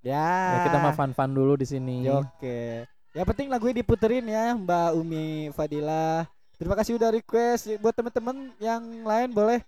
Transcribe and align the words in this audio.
Ya. 0.00 0.56
Ya, 0.56 0.58
kita 0.68 0.76
mah 0.80 0.96
fun-fun 0.96 1.30
dulu 1.32 1.60
di 1.60 1.66
sini. 1.68 2.08
Ya, 2.08 2.24
Oke. 2.24 2.88
Yang 3.10 3.26
penting 3.34 3.48
lagunya 3.50 3.82
diputerin 3.82 4.24
ya 4.24 4.54
Mbak 4.54 4.90
Umi 4.96 5.50
Fadila. 5.50 6.24
Terima 6.56 6.76
kasih 6.78 6.94
udah 6.94 7.10
request 7.10 7.72
buat 7.80 7.96
teman-teman 7.96 8.52
yang 8.60 8.84
lain 9.02 9.32
boleh 9.32 9.64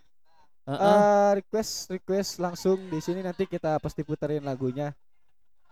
Heeh. 0.69 0.79
eh, 0.79 1.31
request 1.41 1.91
request 1.91 2.39
langsung 2.39 2.79
di 2.87 3.01
sini 3.03 3.25
nanti 3.25 3.49
kita 3.49 3.81
pasti 3.83 4.05
puterin 4.07 4.45
lagunya. 4.45 4.95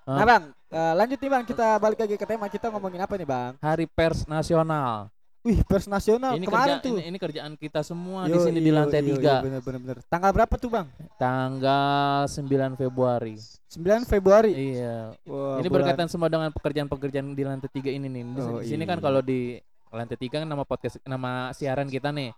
Ah. 0.02 0.18
Nah 0.18 0.24
bang, 0.26 0.44
eh, 0.72 0.94
lanjut 0.96 1.18
nih 1.20 1.30
bang 1.30 1.44
kita 1.46 1.66
balik 1.78 1.98
lagi 2.02 2.16
ke 2.18 2.26
tema 2.26 2.48
kita 2.50 2.72
ngomongin 2.72 3.04
apa 3.04 3.14
nih 3.14 3.28
bang? 3.28 3.52
Hari 3.62 3.86
Pers 3.86 4.26
Nasional. 4.26 5.12
Wih 5.40 5.64
pers 5.64 5.88
nasional 5.88 6.36
ini 6.36 6.44
kemarin 6.44 6.76
kerja 6.76 6.84
tuh. 6.84 6.92
ini, 6.92 7.02
ini 7.08 7.16
kerjaan 7.16 7.52
kita 7.56 7.80
semua 7.80 8.28
di 8.28 8.36
Yo, 8.36 8.44
sini 8.44 8.60
di 8.60 8.68
yo, 8.68 8.76
lantai 8.76 9.00
yo, 9.00 9.08
yo, 9.08 9.12
tiga. 9.16 9.40
bener, 9.40 9.60
bener, 9.64 9.80
bener. 9.80 9.98
Tanggal 10.04 10.30
berapa 10.36 10.54
tuh 10.54 10.68
bang? 10.68 10.84
Tanggal 11.16 12.28
9 12.28 12.76
Februari. 12.76 13.40
9 13.72 14.04
Februari. 14.04 14.52
Iya. 14.76 15.16
Wah, 15.24 15.56
ini 15.56 15.64
bulan- 15.64 15.96
berkaitan 15.96 16.12
semua 16.12 16.28
dengan 16.28 16.52
pekerjaan-pekerjaan 16.52 17.32
di 17.32 17.40
lantai 17.40 17.72
tiga 17.72 17.88
ini 17.88 18.06
nih. 18.06 18.22
Di, 18.22 18.40
Oh, 18.42 18.60
di 18.60 18.68
sini 18.68 18.84
kan 18.84 19.00
iya. 19.00 19.02
kalau 19.02 19.24
di 19.24 19.56
lantai 19.88 20.20
tiga 20.20 20.44
kan 20.44 20.48
nama 20.50 20.62
podcast 20.62 21.00
nama 21.02 21.56
siaran 21.56 21.88
kita 21.88 22.12
nih. 22.12 22.36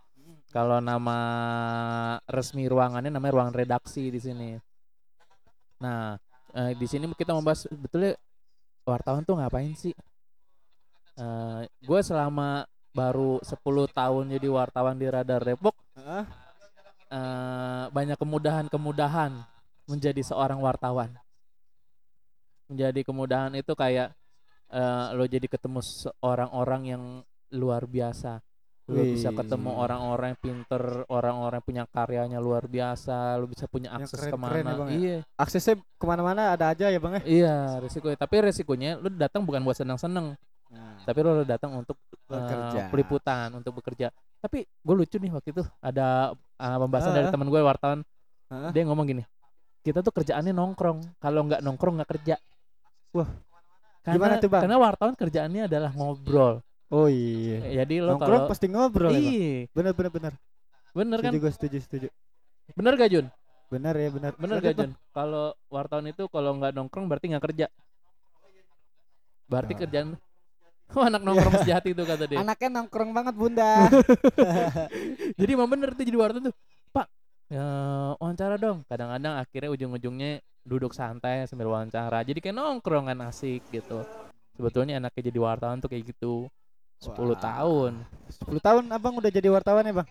Kalau 0.48 0.78
nama 0.78 1.18
resmi 2.24 2.70
ruangannya 2.70 3.10
namanya 3.10 3.34
ruang 3.34 3.50
redaksi 3.50 4.14
di 4.14 4.20
sini. 4.22 4.54
Nah, 5.82 6.14
eh, 6.54 6.78
di 6.78 6.86
sini 6.86 7.10
kita 7.10 7.34
membahas 7.34 7.66
betulnya 7.66 8.14
wartawan 8.86 9.26
tuh 9.26 9.34
ngapain 9.34 9.74
sih? 9.74 9.90
Eh, 11.12 11.60
gue 11.66 12.00
selama 12.00 12.62
baru 12.92 13.40
10 13.40 13.56
tahun 13.88 14.24
jadi 14.36 14.48
wartawan 14.48 14.96
di 14.96 15.08
Radar 15.08 15.40
Depok 15.40 15.72
Heeh. 15.96 16.24
eh, 17.08 17.84
banyak 17.88 18.16
kemudahan-kemudahan 18.16 19.32
menjadi 19.84 20.22
seorang 20.22 20.60
wartawan. 20.60 21.12
Menjadi 22.70 23.00
kemudahan 23.04 23.52
itu 23.52 23.72
kayak 23.72 24.12
eh, 24.72 25.06
lo 25.12 25.24
jadi 25.24 25.44
ketemu 25.44 25.80
seorang-orang 25.82 26.82
yang 26.88 27.02
luar 27.52 27.84
biasa. 27.84 28.40
Lo 28.88 28.98
bisa 29.04 29.30
ketemu 29.30 29.70
orang-orang 29.78 30.34
yang 30.34 30.40
pinter, 30.42 30.82
orang-orang 31.06 31.60
punya 31.62 31.84
karyanya 31.86 32.40
luar 32.40 32.64
biasa. 32.66 33.36
Lo 33.36 33.46
bisa 33.46 33.68
punya 33.68 33.92
Yang 33.96 34.08
akses 34.12 34.18
keren-keren 34.20 34.32
ke 34.32 34.38
mana? 34.40 34.68
ya, 34.72 34.76
Bang, 34.76 34.88
ya? 34.88 34.96
Iya, 34.96 35.16
Aksesnya 35.38 35.74
ke 35.78 36.04
mana-mana 36.04 36.42
ada 36.52 36.72
aja 36.72 36.86
ya 36.88 36.98
bang 36.98 37.12
ya? 37.20 37.22
iya 37.24 37.56
resikonya. 37.80 38.16
Tapi 38.18 38.34
resikonya 38.42 38.90
lo 38.98 39.08
datang 39.08 39.44
bukan 39.44 39.60
buat 39.62 39.76
senang-senang, 39.76 40.34
tapi 41.04 41.18
lo 41.20 41.44
datang 41.44 41.76
untuk 41.78 41.94
Bekerja. 42.34 42.82
peliputan, 42.88 43.48
untuk 43.52 43.72
bekerja. 43.76 44.08
Tapi 44.38 44.64
gue 44.64 44.94
lucu 44.96 45.16
nih 45.16 45.30
waktu 45.30 45.48
itu 45.50 45.62
ada 45.78 46.32
eh, 46.34 46.76
pembahasan 46.78 47.12
dari 47.12 47.26
Ah. 47.26 47.32
teman 47.32 47.46
gue 47.46 47.60
wartawan 47.60 48.00
Heeh. 48.48 48.70
dia 48.70 48.82
ngomong 48.84 49.06
gini 49.06 49.22
kita 49.82 49.98
tuh 49.98 50.12
kerjaannya 50.12 50.50
nongkrong 50.50 51.02
kalau 51.18 51.42
nggak 51.42 51.58
nongkrong 51.60 51.98
nggak 51.98 52.10
kerja 52.10 52.34
Wah, 53.10 53.26
karena, 54.00 54.14
gimana 54.14 54.34
tuh, 54.38 54.46
Bang? 54.46 54.62
karena 54.62 54.76
wartawan 54.78 55.14
kerjaannya 55.14 55.62
adalah 55.66 55.90
ngobrol 55.90 56.62
Oh 56.86 57.08
iya. 57.08 57.82
jadi 57.82 57.94
lo 57.98 58.14
Nongkrong 58.14 58.28
kalau 58.38 58.50
pasti 58.50 58.66
ngobrol 58.68 59.10
ya 59.10 59.18
iya 59.18 59.66
Bener 59.70 59.90
bener 59.92 60.10
bener. 60.10 60.32
bener 60.92 61.18
kan 61.18 61.30
Setuju 61.30 61.38
gue 61.40 61.52
setuju 61.52 61.78
setuju. 61.80 62.08
bener 62.72 62.92
gak 62.94 63.10
Jun 63.10 63.26
Bener 63.66 63.94
ya 63.96 64.08
bener. 64.10 64.32
bener 64.36 64.56
Lanjut, 64.58 64.66
gak 64.68 64.76
Jun 64.76 64.90
kalau 65.10 65.46
wartawan 65.66 66.06
itu 66.06 66.22
kalau 66.28 66.50
nggak 66.54 66.72
nongkrong 66.72 67.06
berarti 67.08 67.26
nggak 67.32 67.44
kerja 67.44 67.66
berarti 69.44 69.72
Nah. 69.72 69.80
kerjaan 69.80 70.08
Wah, 70.92 71.06
anak 71.10 71.22
nongkrong 71.24 71.56
sejati 71.64 71.96
itu 71.96 72.02
kata 72.04 72.24
dia. 72.28 72.38
Anaknya 72.40 72.68
nongkrong 72.80 73.10
banget 73.10 73.34
bunda. 73.36 73.88
Jadi 75.40 75.50
emang 75.52 75.68
bener 75.70 75.96
tuh 75.96 76.04
jadi 76.04 76.18
wartawan 76.20 76.52
tuh. 76.52 76.54
Pak, 76.92 77.06
ya, 77.48 77.66
wawancara 78.20 78.60
dong. 78.60 78.84
Kadang-kadang 78.86 79.40
akhirnya 79.40 79.70
ujung-ujungnya 79.72 80.44
duduk 80.62 80.92
santai 80.92 81.48
sambil 81.48 81.72
wawancara. 81.72 82.22
Jadi 82.22 82.38
kayak 82.38 82.56
nongkrong 82.56 83.08
kan 83.10 83.18
asik 83.26 83.64
gitu. 83.72 84.04
Sebetulnya 84.52 85.00
enaknya 85.00 85.32
jadi 85.32 85.38
wartawan 85.40 85.80
tuh 85.80 85.88
kayak 85.88 86.12
gitu. 86.12 86.46
10 87.02 87.18
Wah. 87.18 87.34
tahun. 87.34 87.92
10 88.46 88.62
tahun 88.62 88.84
abang 88.94 89.18
udah 89.18 89.30
jadi 89.32 89.48
wartawan 89.50 89.82
ya 89.82 89.94
bang? 90.04 90.08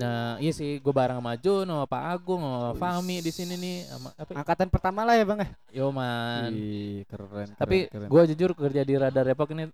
Nah, 0.00 0.34
iya 0.42 0.50
sih, 0.50 0.82
gue 0.82 0.90
bareng 0.90 1.22
sama 1.22 1.38
Jun, 1.38 1.68
sama 1.68 1.86
Pak 1.86 2.02
Agung, 2.10 2.42
sama 2.42 2.74
Fahmi 2.74 3.22
di 3.22 3.30
sini 3.30 3.54
nih, 3.54 3.76
sama 3.86 4.08
apa? 4.18 4.32
Angkatan 4.42 4.66
pertama 4.66 5.06
lah 5.06 5.14
ya 5.14 5.22
bang 5.22 5.38
ya? 5.46 5.48
Yoman. 5.84 6.50
Ih, 6.50 7.06
keren. 7.06 7.48
Tapi 7.54 7.86
keren, 7.86 8.08
keren. 8.08 8.08
gue 8.10 8.22
jujur 8.34 8.50
kerja 8.58 8.82
di 8.82 8.94
Radar 8.98 9.24
Depok 9.30 9.54
ini 9.54 9.70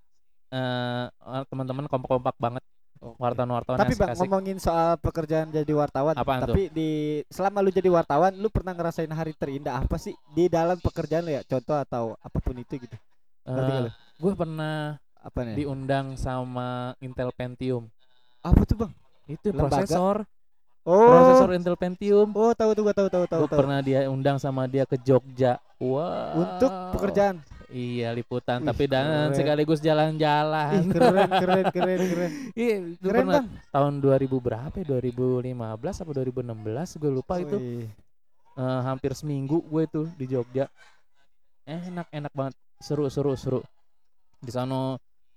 eh 0.49 1.05
teman-teman 1.49 1.87
kompak-kompak 1.87 2.37
banget. 2.37 2.65
Wartawan-wartawan 2.97 3.77
Tapi 3.77 3.93
bang 3.93 4.17
ngomongin 4.17 4.57
soal 4.57 4.97
pekerjaan 4.97 5.53
jadi 5.53 5.69
wartawan. 5.69 6.17
Apaan 6.17 6.43
tuh? 6.43 6.57
tapi 6.57 6.73
di 6.73 7.21
selama 7.29 7.61
lu 7.61 7.69
jadi 7.69 7.93
wartawan, 7.93 8.33
lu 8.34 8.49
pernah 8.49 8.73
ngerasain 8.73 9.12
hari 9.12 9.37
terindah 9.37 9.77
apa 9.77 10.01
sih 10.01 10.17
di 10.33 10.49
dalam 10.49 10.81
pekerjaan 10.81 11.29
lu 11.29 11.37
ya? 11.37 11.45
Contoh 11.45 11.77
atau 11.77 12.05
apa 12.17 12.39
pun 12.41 12.57
itu 12.57 12.81
gitu. 12.81 12.97
Nggak 13.45 13.79
lu? 13.84 13.91
gue 14.17 14.33
Eh, 14.33 14.37
pernah 14.37 14.77
Apa 15.21 15.39
nih? 15.45 15.55
diundang 15.61 16.17
sama 16.17 16.97
Intel 16.99 17.31
Pentium. 17.31 17.84
Apa 18.41 18.65
tuh 18.65 18.77
bang? 18.81 18.93
Itu 19.28 19.53
Lembaga? 19.53 19.84
prosesor, 19.84 20.17
Oh. 20.87 21.07
prosesor 21.07 21.51
Intel 21.53 21.77
Pentium. 21.77 22.33
Oh 22.33 22.57
tahu 22.57 22.73
tuh 22.73 22.83
gua 22.87 22.95
tahu 22.97 23.09
tahu 23.13 23.25
tahu. 23.28 23.41
Gue 23.45 23.59
pernah 23.61 23.78
dia 23.83 24.09
undang 24.09 24.41
sama 24.41 24.65
dia 24.65 24.89
ke 24.89 24.97
Jogja. 24.97 25.61
Wah. 25.77 26.33
Untuk 26.33 26.71
pekerjaan. 26.97 27.45
Iya 27.66 28.15
liputan, 28.15 28.62
Wih, 28.62 28.69
tapi 28.71 28.87
dan 28.87 29.34
sekaligus 29.34 29.82
Ih, 29.82 29.91
jalan-jalan. 29.91 30.87
keren 30.87 31.31
keren 31.34 31.66
keren 31.75 32.00
keren. 32.06 32.31
Iya, 32.54 32.77
itu 32.94 33.03
Keren 33.03 33.27
pernah 33.27 33.43
bang. 33.43 33.47
tahun 33.75 33.94
2000 33.99 34.38
berapa 34.38 34.75
ya? 34.78 34.84
2015 34.87 36.03
apa 36.03 36.10
2016 36.15 37.00
gue 37.03 37.10
lupa 37.10 37.34
itu. 37.43 37.56
Wih. 37.59 37.87
Eh, 38.56 38.81
hampir 38.87 39.12
seminggu 39.19 39.60
gue 39.66 39.84
tuh 39.91 40.06
di 40.15 40.31
Jogja. 40.31 40.71
Enak 41.66 42.06
enak 42.15 42.31
banget, 42.31 42.54
seru 42.78 43.10
seru 43.10 43.34
seru. 43.34 43.60
Di 44.38 44.54
sana 44.54 44.94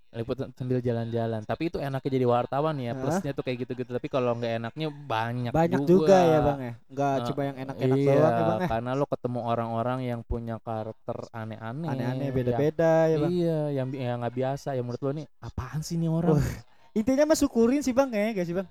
liputan 0.10 0.50
sambil 0.58 0.82
jalan-jalan. 0.82 1.46
Tapi 1.46 1.70
itu 1.70 1.78
enaknya 1.78 2.10
jadi 2.10 2.26
wartawan 2.26 2.76
ya. 2.82 2.98
Plusnya 2.98 3.32
tuh 3.38 3.46
kayak 3.46 3.66
gitu-gitu. 3.66 3.94
Tapi 3.94 4.08
kalau 4.10 4.34
nggak 4.34 4.54
enaknya 4.58 4.88
banyak, 4.90 5.52
Banyak 5.54 5.82
juga 5.86 6.18
ya 6.18 6.40
bang 6.42 6.60
ya. 6.60 6.74
Enggak 6.90 7.14
Eh, 7.14 7.26
cuma 7.30 7.42
yang 7.46 7.58
enak-enak 7.62 7.98
iya, 7.98 8.08
doang 8.10 8.34
ya 8.34 8.44
bang 8.50 8.60
ya. 8.60 8.68
karena 8.74 8.92
lo 8.98 9.06
ketemu 9.06 9.40
orang-orang 9.46 10.00
yang 10.02 10.22
punya 10.26 10.56
karakter 10.60 11.18
aneh-aneh. 11.30 11.90
Aneh-aneh 11.94 12.28
beda-beda 12.34 12.94
ya 13.06 13.18
bang. 13.22 13.32
Iya, 13.32 13.60
yang 13.78 13.88
yang 13.94 14.18
nggak 14.26 14.36
biasa. 14.36 14.70
Yang 14.74 14.86
menurut 14.90 15.02
lo 15.06 15.12
nih 15.14 15.26
apaan 15.46 15.80
sih 15.86 15.96
nih 16.02 16.10
orang? 16.10 16.42
Wah. 16.42 16.52
Intinya 16.98 17.24
mah 17.30 17.38
syukurin 17.38 17.82
sih 17.86 17.94
bang 17.94 18.10
ya, 18.10 18.34
gak 18.34 18.48
sih 18.50 18.56
bang? 18.58 18.68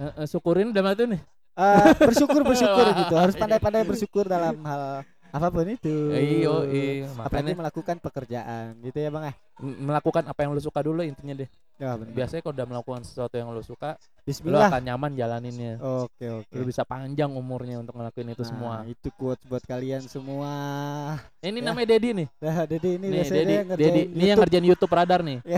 Eh, 0.00 0.24
eh, 0.24 0.26
syukurin 0.26 0.72
dalam 0.72 0.96
itu 0.96 1.04
nih. 1.04 1.20
Eh, 1.60 1.92
bersyukur 2.00 2.40
bersyukur 2.40 2.86
gitu. 2.96 3.14
Harus 3.20 3.36
pandai-pandai 3.42 3.84
bersyukur 3.84 4.24
dalam 4.24 4.64
hal 4.64 5.04
apa 5.30 5.46
pun 5.48 5.66
itu. 5.66 5.94
Iyo, 6.10 6.66
iya. 6.66 7.06
Apalagi 7.06 7.18
Makanya 7.46 7.54
melakukan 7.56 7.96
pekerjaan 7.98 8.74
gitu 8.80 8.98
ya 8.98 9.08
bang 9.08 9.24
ya. 9.28 9.34
m- 9.60 9.78
melakukan 9.86 10.24
apa 10.24 10.40
yang 10.40 10.50
lo 10.50 10.58
suka 10.58 10.80
dulu 10.80 11.00
intinya 11.00 11.34
deh. 11.36 11.48
Ya 11.76 11.96
benar. 11.96 12.12
Biasanya 12.12 12.40
kalau 12.40 12.54
udah 12.54 12.68
melakukan 12.68 13.02
sesuatu 13.02 13.34
yang 13.34 13.48
lo 13.48 13.60
suka, 13.60 13.96
lo 13.96 14.22
Bismillah. 14.22 14.68
akan 14.68 14.82
nyaman 14.84 15.12
jalaninnya. 15.14 15.80
Oke 15.80 16.26
oke. 16.28 16.52
Lo 16.52 16.64
bisa 16.64 16.82
panjang 16.82 17.30
umurnya 17.30 17.78
untuk 17.78 17.96
ngelakuin 17.96 18.30
itu 18.30 18.42
Nah, 18.42 18.50
semua. 18.50 18.74
Itu 18.84 19.08
quotes 19.14 19.46
buat 19.46 19.62
kalian 19.62 20.04
semua. 20.04 20.50
Ini 21.40 21.56
ya. 21.56 21.64
namanya 21.64 21.88
Dedi 21.88 22.08
nih. 22.12 22.28
Nah, 22.36 22.64
Dedi 22.64 22.88
ini 22.94 23.06
Nih, 23.06 23.16
biasanya 23.16 23.44
Dedi, 23.72 23.80
Dedi. 23.80 24.02
Ini 24.12 24.24
yang 24.28 24.38
ngerjain 24.38 24.66
YouTube 24.66 24.92
radar 24.92 25.20
nih. 25.22 25.38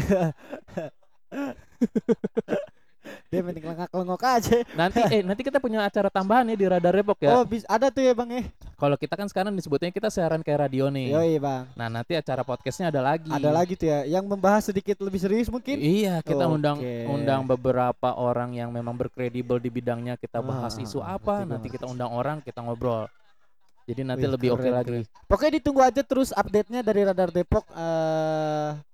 dia 3.32 3.40
penting 3.48 3.64
lengak-lengok 3.64 4.20
aja. 4.20 4.56
Nanti 4.76 5.00
eh 5.08 5.24
nanti 5.24 5.40
kita 5.40 5.56
punya 5.56 5.80
acara 5.80 6.12
tambahan 6.12 6.44
nih 6.52 6.56
di 6.60 6.66
Radar 6.68 6.92
Depok 6.92 7.16
ya. 7.24 7.40
Oh, 7.40 7.48
bis 7.48 7.64
ada 7.64 7.88
tuh 7.88 8.04
ya 8.04 8.12
bang 8.12 8.28
ya. 8.28 8.42
Kalau 8.76 8.96
kita 9.00 9.14
kan 9.16 9.24
sekarang 9.32 9.56
disebutnya 9.56 9.88
kita 9.88 10.12
siaran 10.12 10.44
kayak 10.44 10.68
radio 10.68 10.92
nih. 10.92 11.16
Yoi 11.16 11.40
bang. 11.40 11.64
Nah, 11.72 11.88
nanti 11.88 12.12
acara 12.12 12.44
podcastnya 12.44 12.92
ada 12.92 13.00
lagi. 13.00 13.32
Ada 13.32 13.48
lagi 13.48 13.72
tuh 13.78 13.88
ya, 13.88 14.04
yang 14.04 14.28
membahas 14.28 14.68
sedikit 14.68 15.00
lebih 15.00 15.22
serius 15.22 15.48
mungkin. 15.48 15.80
Iya, 15.80 16.20
kita 16.20 16.44
undang 16.44 16.76
Oke. 16.82 17.08
undang 17.08 17.46
beberapa 17.48 18.12
orang 18.12 18.52
yang 18.52 18.68
memang 18.68 18.92
berkredibel 18.92 19.56
di 19.56 19.72
bidangnya. 19.72 20.20
Kita 20.20 20.44
bahas 20.44 20.76
Ah, 20.76 20.84
isu 20.84 21.00
apa, 21.00 21.48
nanti 21.48 21.72
kita 21.72 21.88
undang 21.88 22.12
orang, 22.12 22.44
kita 22.44 22.60
ngobrol. 22.60 23.08
Jadi 23.82 24.02
nanti 24.06 24.26
Wih, 24.28 24.34
lebih 24.34 24.48
oke 24.54 24.62
keren, 24.62 24.74
lagi. 24.78 25.00
Pokoknya 25.26 25.52
ditunggu 25.58 25.82
aja 25.82 26.02
terus 26.06 26.30
update-nya 26.30 26.84
dari 26.84 27.02
Radar 27.02 27.32
Depok. 27.32 27.64
eh 27.72 28.91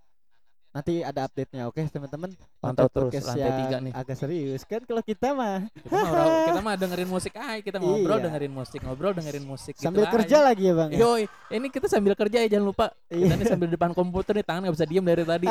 nanti 0.78 1.02
ada 1.02 1.26
update-nya, 1.26 1.66
oke 1.66 1.82
teman-teman. 1.90 2.30
Pantau 2.62 2.86
terus 2.86 3.10
lantai 3.18 3.50
tiga 3.66 3.76
nih. 3.82 3.90
Agak 3.90 4.14
serius 4.14 4.62
kan 4.62 4.78
kalau 4.86 5.02
kita 5.02 5.34
mah 5.34 5.66
Kita 5.74 5.90
mah, 5.90 6.38
kita 6.48 6.60
mah 6.62 6.74
dengerin 6.78 7.10
musik 7.10 7.34
aja, 7.34 7.58
kita 7.58 7.76
ngobrol 7.82 8.14
Iya. 8.14 8.24
dengerin 8.30 8.52
musik, 8.54 8.78
ngobrol 8.86 9.10
dengerin 9.10 9.42
musik 9.42 9.74
sambil 9.74 10.06
gitu 10.06 10.14
kerja 10.14 10.36
aja. 10.38 10.46
lagi 10.46 10.62
ya 10.64 10.74
bang. 10.78 10.90
ya? 10.94 10.98
Yoi, 11.02 11.22
ini 11.50 11.66
kita 11.66 11.90
sambil 11.90 12.14
kerja 12.14 12.46
ya 12.46 12.48
jangan 12.48 12.66
lupa. 12.70 12.86
Iya. 13.10 13.26
Kita 13.26 13.34
nih 13.34 13.46
sambil 13.50 13.68
depan 13.68 13.90
komputer 13.90 14.38
nih 14.38 14.46
tangan 14.46 14.60
nggak 14.64 14.76
bisa 14.78 14.86
diem 14.86 15.02
dari 15.02 15.24
tadi. 15.26 15.46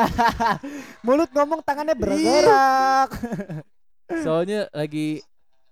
Mulut 1.05 1.29
ngomong 1.35 1.59
tangannya 1.59 1.93
bergerak. 1.93 3.09
Soalnya 4.23 4.71
lagi 4.71 5.19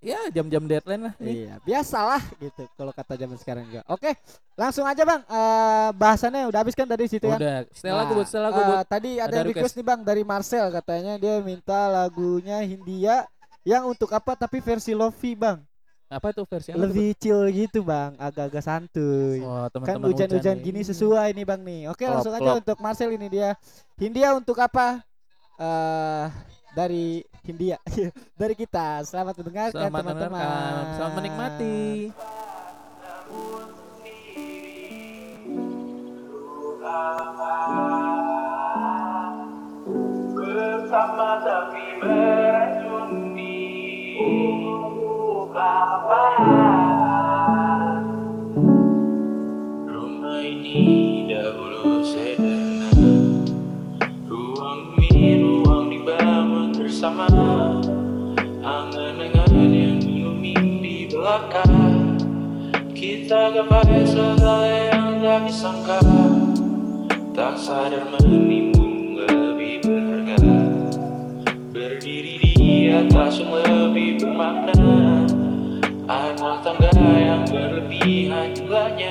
ya 0.05 0.21
jam-jam 0.29 0.61
deadline 0.69 1.09
lah 1.09 1.13
nih. 1.17 1.33
iya 1.49 1.53
biasalah 1.65 2.21
gitu 2.37 2.69
kalau 2.77 2.93
kata 2.93 3.17
zaman 3.17 3.37
sekarang 3.41 3.65
juga. 3.65 3.81
Oke 3.89 4.13
langsung 4.53 4.85
aja 4.85 5.01
bang. 5.01 5.21
Uh, 5.25 5.89
bahasannya 5.97 6.45
udah 6.45 6.59
habis 6.61 6.77
kan 6.77 6.85
tadi 6.85 7.09
situ 7.09 7.25
ya? 7.25 7.37
Udah. 7.41 7.57
Setelah 7.73 8.05
nah, 8.05 8.13
gue 8.13 8.63
buat. 8.69 8.77
uh, 8.77 8.83
tadi 8.85 9.17
ada, 9.17 9.41
ada 9.41 9.49
request. 9.49 9.73
nih 9.73 9.85
bang 9.85 9.99
dari 10.05 10.21
Marcel 10.21 10.69
katanya. 10.69 11.17
Dia 11.17 11.41
minta 11.41 11.89
lagunya 11.89 12.61
Hindia 12.61 13.25
yang 13.65 13.89
untuk 13.89 14.13
apa 14.13 14.37
tapi 14.37 14.61
versi 14.61 14.93
Lofi 14.93 15.33
bang. 15.33 15.57
Apa 16.05 16.29
itu 16.29 16.45
versi 16.45 16.69
lebih 16.69 17.17
apa 17.17 17.19
chill 17.19 17.41
gitu 17.49 17.79
bang. 17.81 18.13
Agak-agak 18.21 18.61
santuy. 18.61 19.41
Oh, 19.41 19.65
teman 19.73 19.89
-teman 19.89 19.89
kan 19.89 19.97
hujan-hujan 20.05 20.57
gini 20.61 20.85
sesuai 20.85 21.33
nih 21.33 21.45
bang 21.49 21.61
nih. 21.65 21.81
Oke 21.89 22.05
klop, 22.05 22.21
langsung 22.21 22.33
aja 22.37 22.51
untuk 22.61 22.77
Marcel 22.77 23.09
ini 23.09 23.27
dia. 23.27 23.57
Hindia 23.97 24.37
untuk 24.37 24.55
apa? 24.61 25.01
Uh, 25.57 26.29
dari 26.75 27.23
Hindia 27.47 27.79
dari 28.41 28.53
kita. 28.53 29.07
Selamat 29.07 29.39
mendengarkan 29.39 29.87
teman-teman. 29.87 30.99
Selamat 30.99 31.13
menikmati. 31.23 32.11
Bersama 40.35 41.41
tapi 41.41 41.83
meracuni 42.03 43.55
bersama. 57.05 57.29
Angan-angan 58.65 59.53
yang 59.53 60.01
dulu 60.01 60.33
mimpi 60.41 61.05
belaka 61.05 61.61
Kita 62.97 63.53
gapai 63.53 64.01
segala 64.09 64.65
yang 64.65 65.21
tak 65.21 65.45
disangka. 65.45 66.01
Tak 67.35 67.53
sadar 67.61 68.09
menimbun 68.09 69.21
lebih 69.21 69.85
berharga. 69.85 70.49
Berdiri 71.69 72.41
di 72.41 72.89
atas 72.89 73.37
yang 73.37 73.53
lebih 73.53 74.25
bermakna. 74.25 74.73
Anak 76.09 76.65
tangga 76.65 76.89
yang 77.17 77.45
berlebihan 77.49 78.53
jumlahnya 78.53 79.09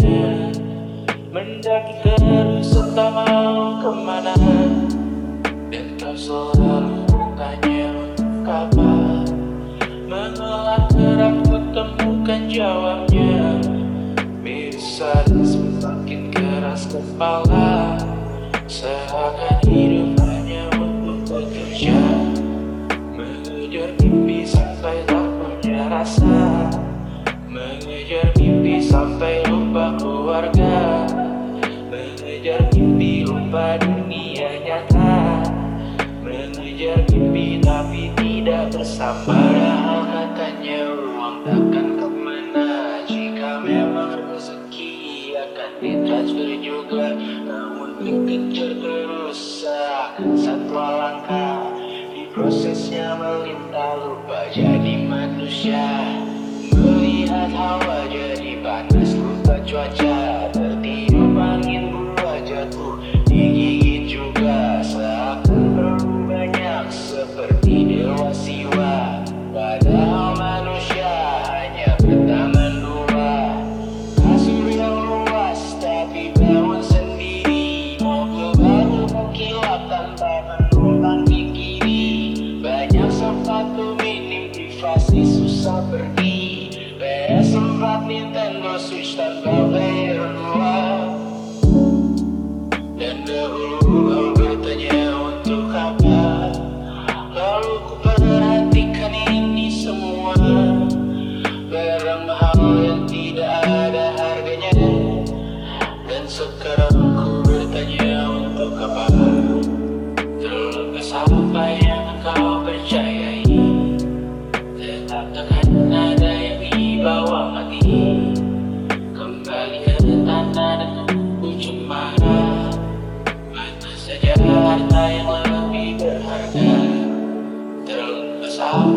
Mendaki 1.31 1.95
terus 2.03 2.75
serta 2.75 3.07
mau 3.11 3.79
ke 3.79 3.91
mana. 3.91 4.35
Dan 5.71 5.99
kau 5.99 6.15
selalu 6.15 7.05
bertanya 7.35 7.74
apa 8.55 8.91
Menolak 10.07 10.87
terang 10.95 11.43
ku 11.43 11.59
temukan 11.75 12.47
jawabnya. 12.47 13.59
Miris 14.39 15.03
semakin 15.43 16.31
keras 16.31 16.87
kepala. 16.87 17.99
Seakan 18.71 19.59
hidup 19.67 20.23
hanya 20.23 20.71
untuk 20.79 21.27
bekerja. 21.27 21.99
Mengejar 23.19 23.91
mimpi 23.99 24.47
sampai 24.47 25.03
tak 25.03 25.27
punya 25.35 25.91
rasa. 25.91 26.71
Mengejar 27.51 28.31
mimpi 28.39 28.79
sampai 28.79 29.43
lupa 29.51 29.99
keluar. 29.99 30.54
Sabarlah 38.95 40.07
katanya 40.07 40.87
uang 40.87 41.43
takkan 41.43 41.99
ke 41.99 42.07
mana. 42.15 43.03
Jika 43.11 43.59
memang 43.59 44.23
rezeki 44.23 45.35
akan 45.35 45.71
ditransfer 45.83 46.55
juga 46.63 47.19
Namun 47.43 47.99
dikejar 47.99 48.71
terus 48.79 49.67
akan 49.67 50.39
satu 50.39 50.79
langkah 50.79 51.75
Di 52.15 52.31
prosesnya 52.31 53.19
melintas 53.19 53.99
lupa 53.99 54.47
jadi 54.55 54.95
manusia. 55.11 56.15
Melihat 56.79 57.51
hawa 57.51 58.07
jadi 58.07 58.63
panas 58.63 59.11
lupa 59.19 59.59
cuaca. 59.67 60.44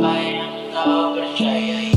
I 0.03 0.17
am 0.19 1.15
the 1.15 1.21
Vijayaya 1.21 1.96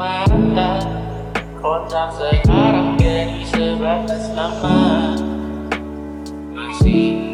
mata. 0.00 0.80
Kontrak 1.60 2.16
sekarang 2.16 2.96
jadi 2.96 3.44
sebatas 3.44 4.32
nama. 4.32 5.12
Masih 6.56 7.29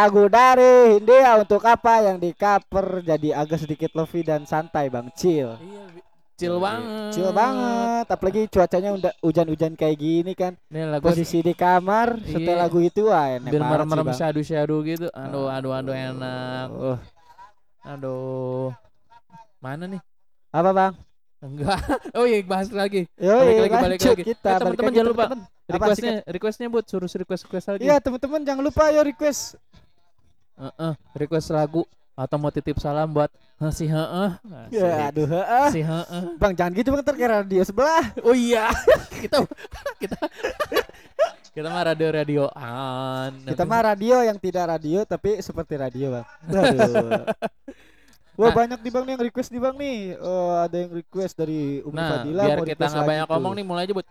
Lagu 0.00 0.32
dari 0.32 0.96
Hindia 0.96 1.36
untuk 1.36 1.60
apa 1.60 2.00
yang 2.00 2.16
di 2.16 2.32
cover 2.32 3.04
jadi 3.04 3.36
agak 3.36 3.60
sedikit 3.60 3.92
lovey 3.92 4.24
dan 4.24 4.48
santai 4.48 4.88
bang, 4.88 5.12
chill. 5.12 5.60
Iya, 5.60 5.84
chill 6.40 6.56
banget. 6.56 7.12
Chill 7.12 7.30
banget, 7.30 8.06
apalagi 8.08 8.40
cuacanya 8.48 8.90
udah 8.96 9.12
hujan-hujan 9.20 9.76
kayak 9.76 10.00
gini 10.00 10.32
kan. 10.32 10.56
Ini 10.66 10.88
lagu 10.88 11.04
Posisi 11.04 11.44
di 11.44 11.52
kamar, 11.52 12.16
setel 12.22 12.48
Iya. 12.48 12.64
lagu 12.64 12.80
itu 12.80 13.12
wah 13.12 13.28
enak 13.28 13.44
banget 13.44 13.60
sih, 13.60 13.68
merem-merem 13.68 14.08
shadow-shadow 14.16 14.78
gitu. 14.82 15.06
Aduh, 15.12 15.52
aduh, 15.52 15.72
aduh 15.74 15.92
enak. 15.92 16.68
Oh, 16.72 16.98
Aduh. 17.82 18.72
Mana 19.58 19.84
nih? 19.86 20.00
apa 20.50 20.70
bang? 20.72 20.92
Enggak. 21.40 21.76
Oh 22.16 22.24
iya, 22.24 22.40
bahas 22.42 22.72
lagi. 22.72 23.04
Yo, 23.16 23.36
Balik 23.36 23.56
lagi, 23.60 23.74
balik 23.76 24.00
lagi. 24.02 24.22
kita. 24.26 24.48
Eh, 24.48 24.58
teman-teman 24.58 24.92
jangan 24.92 25.08
lupa. 25.08 25.24
Requestnya, 25.66 26.14
requestnya 26.24 26.66
buat 26.66 26.84
suruh 26.84 27.04
request 27.06 27.44
request 27.44 27.66
lagi. 27.68 27.84
Iya 27.84 28.00
teman-teman 28.00 28.40
jangan 28.42 28.64
lupa 28.64 28.88
yo 28.88 29.04
request. 29.04 29.60
Heeh, 30.60 30.92
request 31.16 31.48
lagu 31.50 31.82
atau 32.12 32.36
mau 32.36 32.52
titip 32.52 32.76
salam 32.76 33.08
buat 33.08 33.32
"Heh, 33.56 33.72
si 33.72 33.88
heeh. 33.88 34.30
Ya 34.68 35.08
aduh 35.08 35.24
heeh. 35.24 35.68
Si 35.72 35.80
heeh. 35.80 36.22
Bang 36.36 36.52
jangan 36.52 36.76
gitu 36.76 36.92
bang 36.92 37.00
kayak 37.02 37.32
radio 37.40 37.64
sebelah. 37.64 38.04
Oh 38.20 38.36
iya. 38.36 38.68
kita 39.24 39.40
kita 39.96 40.16
kita 41.50 41.66
mah 41.66 41.82
radio 41.82 42.08
radioan. 42.12 43.30
Kita 43.42 43.64
mah 43.64 43.80
radio 43.86 44.20
yang 44.20 44.36
tidak 44.36 44.68
radio 44.68 45.02
tapi 45.02 45.40
seperti 45.40 45.74
radio 45.74 46.20
bang. 46.20 46.26
Aduh. 46.60 47.24
Wah 48.36 48.48
Nah. 48.48 48.56
banyak 48.56 48.78
nih 48.80 48.88
bang 48.90 49.04
nih 49.04 49.12
yang 49.12 49.22
request 49.22 49.48
nih 49.50 49.60
bang 49.60 49.76
nih. 49.76 49.98
Oh, 50.16 50.60
ada 50.60 50.76
yang 50.76 50.92
request 50.94 51.34
dari 51.36 51.84
Umi 51.84 51.92
Nah, 51.94 52.08
Fadila. 52.20 52.42
biar 52.46 52.58
kita 52.64 52.84
nggak 52.84 53.04
banyak 53.04 53.26
ngomong 53.28 53.52
nih, 53.56 53.64
mulai 53.64 53.82
aja 53.84 53.92
buat. 53.92 54.06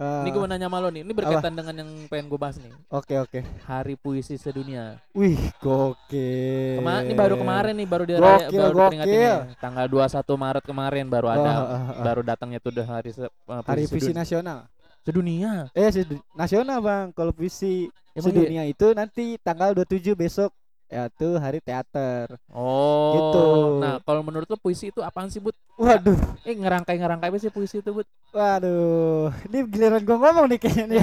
Eh, 0.00 0.20
Ini 0.24 0.32
gue 0.32 0.40
mau 0.40 0.48
nanya 0.48 0.64
sama 0.64 0.80
lo 0.80 0.88
nih. 0.88 1.04
Ini 1.04 1.12
berkaitan 1.12 1.52
dengan 1.52 1.74
yang 1.76 1.90
pengen 2.08 2.26
gue 2.26 2.40
bahas 2.40 2.56
nih. 2.56 2.72
Oke 2.88 3.20
oke. 3.20 3.44
Hari 3.62 3.94
Puisi 3.94 4.34
Sedunia. 4.34 4.96
Wih 5.12 5.36
gokil. 5.60 6.80
Kema 6.80 7.04
ini 7.04 7.12
baru 7.12 7.36
kemarin 7.36 7.76
nih, 7.76 7.84
baru 7.84 8.04
di 8.04 8.16
Gokil, 8.16 8.60
baru 8.64 8.76
gokil. 8.88 8.96
nih. 8.96 9.60
Tanggal 9.60 9.84
21 9.86 10.24
Maret 10.40 10.64
kemarin 10.64 11.04
baru 11.04 11.26
Oh, 11.26 11.34
ada 11.34 11.50
oh, 11.52 11.60
oh, 11.60 11.80
oh. 11.92 12.00
baru 12.00 12.20
datangnya 12.22 12.58
tuh 12.58 12.72
udah 12.72 12.86
hari 12.88 13.12
se- 13.12 13.28
uh, 13.28 13.60
Hari 13.60 13.84
Puisi 13.84 13.92
puisi 13.92 14.04
Sedunia. 14.08 14.20
nasional. 14.24 14.58
Sedunia. 15.00 15.52
Eh 15.72 15.88
sedu- 15.90 16.24
nasional 16.32 16.78
bang. 16.80 17.06
Kalau 17.12 17.32
puisi 17.32 17.92
Emang 18.10 18.32
iya? 18.32 18.40
sedunia 18.40 18.62
itu 18.64 18.86
nanti 18.90 19.36
tanggal 19.38 19.76
27 19.76 20.12
besok. 20.14 20.48
Ya 20.90 21.06
tuh 21.06 21.38
hari 21.38 21.62
teater. 21.62 22.26
Oh. 22.50 23.14
Gitu. 23.14 23.46
Nah, 23.78 24.02
kalau 24.02 24.26
menurut 24.26 24.50
lo 24.50 24.58
puisi 24.58 24.90
itu 24.90 24.98
apaan 25.06 25.30
sih, 25.30 25.38
Bud? 25.38 25.54
Waduh. 25.78 26.18
Eh, 26.42 26.58
ngerangkai-ngerangkai 26.58 27.30
apa 27.30 27.38
sih 27.38 27.46
puisi 27.46 27.78
itu, 27.78 27.94
Bud? 27.94 28.02
Waduh. 28.34 29.30
Ini 29.46 29.70
giliran 29.70 30.02
gua 30.02 30.18
ngomong 30.18 30.50
nih 30.50 30.58
kayaknya 30.58 30.84
nih. 30.90 31.02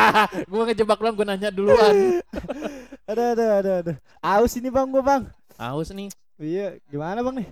gue 0.52 0.62
ngejebak 0.68 1.00
lo, 1.00 1.08
gue 1.16 1.24
nanya 1.24 1.48
duluan. 1.48 2.20
aduh 3.08 3.26
aduh 3.32 3.48
aduh 3.56 3.74
aduh. 3.80 3.96
Aus 4.20 4.52
ini 4.60 4.68
bang 4.68 4.92
gua 4.92 5.00
bang. 5.00 5.22
Aus 5.56 5.88
nih. 5.96 6.12
Iya, 6.36 6.76
gimana 6.92 7.24
bang 7.24 7.34
nih? 7.40 7.48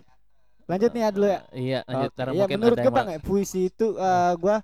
Lanjut 0.68 0.90
nih 0.92 1.00
ya 1.00 1.08
dulu 1.08 1.26
ya. 1.32 1.40
Iya, 1.56 1.80
lanjut. 1.88 2.10
Ntar 2.12 2.26
Iya 2.36 2.44
menurut 2.60 2.76
gue 2.76 2.92
bang, 2.92 3.08
ya, 3.16 3.20
puisi 3.24 3.72
itu 3.72 3.96
eh, 3.96 4.32
gua 4.36 4.60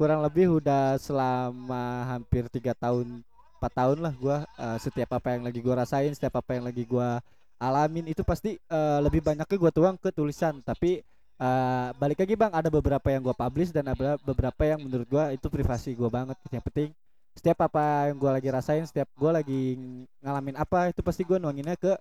kurang 0.00 0.24
lebih 0.24 0.48
udah 0.64 0.96
selama 0.96 2.08
hampir 2.08 2.48
tiga 2.48 2.72
tahun, 2.72 3.20
empat 3.64 3.80
tahun 3.80 3.98
lah 4.04 4.12
gua 4.20 4.44
eh, 4.60 4.76
setiap 4.76 5.16
apa 5.16 5.32
yang 5.32 5.48
lagi 5.48 5.64
gua 5.64 5.80
rasain, 5.80 6.12
setiap 6.12 6.36
apa 6.44 6.52
yang 6.52 6.68
lagi 6.68 6.84
gua 6.84 7.24
alamin 7.56 8.12
itu 8.12 8.20
pasti 8.20 8.60
eh, 8.60 8.98
lebih 9.00 9.24
banyaknya 9.24 9.56
gua 9.56 9.72
tuang 9.72 9.96
ke 9.96 10.12
tulisan. 10.12 10.60
Tapi 10.60 11.00
eh, 11.40 11.88
balik 11.96 12.20
lagi 12.20 12.36
bang, 12.36 12.52
ada 12.52 12.68
beberapa 12.68 13.08
yang 13.08 13.24
gua 13.24 13.32
publish 13.32 13.72
dan 13.72 13.88
ada 13.88 14.20
beberapa 14.20 14.60
yang 14.68 14.84
menurut 14.84 15.08
gua 15.08 15.32
itu 15.32 15.48
privasi 15.48 15.96
gua 15.96 16.12
banget. 16.12 16.36
Yang 16.52 16.64
penting 16.68 16.88
setiap 17.32 17.64
apa 17.64 18.12
yang 18.12 18.20
gua 18.20 18.36
lagi 18.36 18.52
rasain, 18.52 18.84
setiap 18.84 19.08
gua 19.16 19.40
lagi 19.40 19.80
ngalamin 20.20 20.60
apa 20.60 20.92
itu 20.92 21.00
pasti 21.00 21.24
gua 21.24 21.40
nuanginnya 21.40 21.80
ke 21.80 21.96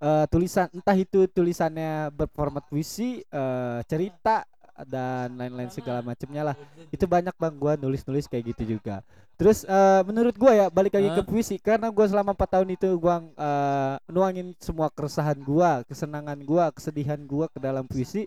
eh, 0.00 0.24
tulisan 0.32 0.72
entah 0.72 0.96
itu 0.96 1.28
tulisannya 1.28 2.08
berformat 2.16 2.64
puisi 2.72 3.20
eh, 3.20 3.80
cerita 3.84 4.48
dan 4.82 5.38
lain-lain 5.38 5.70
segala 5.70 6.02
macamnya 6.02 6.50
lah. 6.50 6.56
Itu 6.90 7.06
banyak 7.06 7.34
bang 7.38 7.54
gua 7.54 7.78
nulis-nulis 7.78 8.26
kayak 8.26 8.54
gitu 8.54 8.76
juga. 8.78 9.06
Terus 9.38 9.62
eh, 9.62 10.02
menurut 10.02 10.34
gua 10.34 10.52
ya 10.54 10.66
balik 10.70 10.98
lagi 10.98 11.10
ke 11.14 11.22
puisi 11.22 11.56
karena 11.62 11.90
gua 11.94 12.06
selama 12.10 12.34
4 12.34 12.54
tahun 12.58 12.68
itu 12.74 12.88
gua 12.98 13.22
eh, 13.22 13.94
nuangin 14.10 14.54
semua 14.58 14.90
keresahan 14.90 15.38
gua 15.42 15.86
kesenangan 15.86 16.38
gua 16.42 16.74
kesedihan 16.74 17.18
gua 17.22 17.46
ke 17.46 17.62
dalam 17.62 17.86
puisi. 17.86 18.26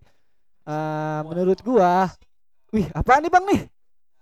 Eh, 0.68 1.22
menurut 1.28 1.60
gua 1.64 2.12
wih 2.72 2.88
apa 2.92 3.24
nih 3.24 3.32
bang 3.32 3.46
nih 3.48 3.62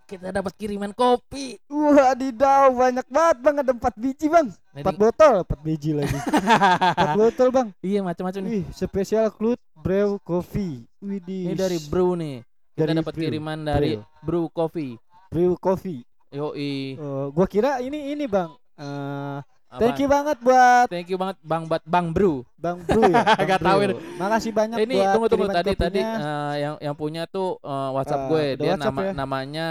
kita 0.05 0.29
dapat 0.31 0.53
kiriman 0.53 0.91
kopi. 0.91 1.57
wah 1.65 2.13
didaw 2.13 2.69
banyak 2.71 3.05
banget 3.05 3.37
bang 3.39 3.55
ada 3.59 3.71
4 3.73 3.81
biji 3.95 4.25
bang 4.27 4.47
4 4.71 4.85
ini- 4.85 4.95
botol 4.95 5.35
4 5.41 5.59
biji 5.61 5.91
lagi 5.91 6.17
4 7.11 7.17
botol 7.17 7.47
bang 7.49 7.67
iya, 7.79 7.99
macam-macam 7.99 8.41
nih. 8.41 8.51
Wih, 8.51 8.65
spesial 8.71 9.27
Clut 9.29 9.57
Brew 9.75 10.17
Coffee. 10.19 10.85
Widih. 10.97 11.49
Ini 11.49 11.55
dari 11.55 11.77
Brew 11.83 12.13
nih. 12.13 12.41
Kita 12.71 12.81
Dari 12.83 12.97
dapat 12.97 13.13
Brew. 13.13 13.23
kiriman 13.23 13.59
dari 13.61 13.91
Brew 14.21 14.45
Coffee. 14.47 14.97
Brew 15.27 15.53
Coffee. 15.55 16.01
Yoi. 16.29 16.97
Oh, 16.97 17.31
gua 17.31 17.45
kira 17.45 17.79
ini 17.79 18.11
ini 18.11 18.25
Bang. 18.25 18.51
Eh, 18.75 19.37
Apa? 19.65 19.79
thank 19.79 19.97
you 19.97 20.05
banget 20.05 20.37
buat 20.39 20.87
Thank 20.87 21.07
you 21.07 21.15
banget 21.15 21.37
Bang 21.39 21.63
Bat 21.63 21.83
Bang 21.83 22.11
Brew. 22.11 22.43
Bang 22.55 22.81
Brew 22.81 23.05
ya. 23.05 23.23
Bang 23.29 23.45
Nggak 23.45 23.61
tahu 23.61 23.77
Brew. 23.77 23.87
ini. 23.87 23.93
Makasih 24.15 24.51
banyak 24.51 24.77
ini 24.79 24.95
buat 24.95 25.07
tunggu 25.11 25.27
tunggu 25.27 25.45
kiriman 25.45 25.55
tadi 25.55 25.71
tadi 25.73 25.99
kopinya. 25.99 26.19
eh, 26.19 26.53
yang 26.59 26.75
yang 26.83 26.95
punya 26.95 27.23
tuh 27.25 27.49
eh, 27.57 27.89
WhatsApp 27.91 28.21
Eh, 28.21 28.27
gue. 28.27 28.45
Dia 28.59 28.71
WhatsApp 28.73 28.91
nama 28.91 29.01
ya? 29.01 29.11
namanya 29.15 29.67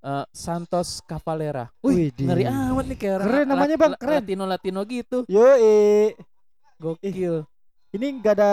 eh, 0.00 0.24
Santos 0.30 1.00
Cavalera. 1.02 1.70
Wih, 1.80 2.12
ngeri 2.12 2.44
amat 2.44 2.84
nih 2.86 2.98
kayak 2.98 3.18
Keren 3.22 3.46
namanya, 3.46 3.76
Bang, 3.76 3.92
keren. 3.96 4.20
Latino 4.20 4.44
Latino 4.44 4.80
gitu. 4.84 5.24
Yo, 5.26 5.44
Gokil. 6.76 7.44
ini 7.96 8.12
enggak 8.12 8.36
ada 8.36 8.52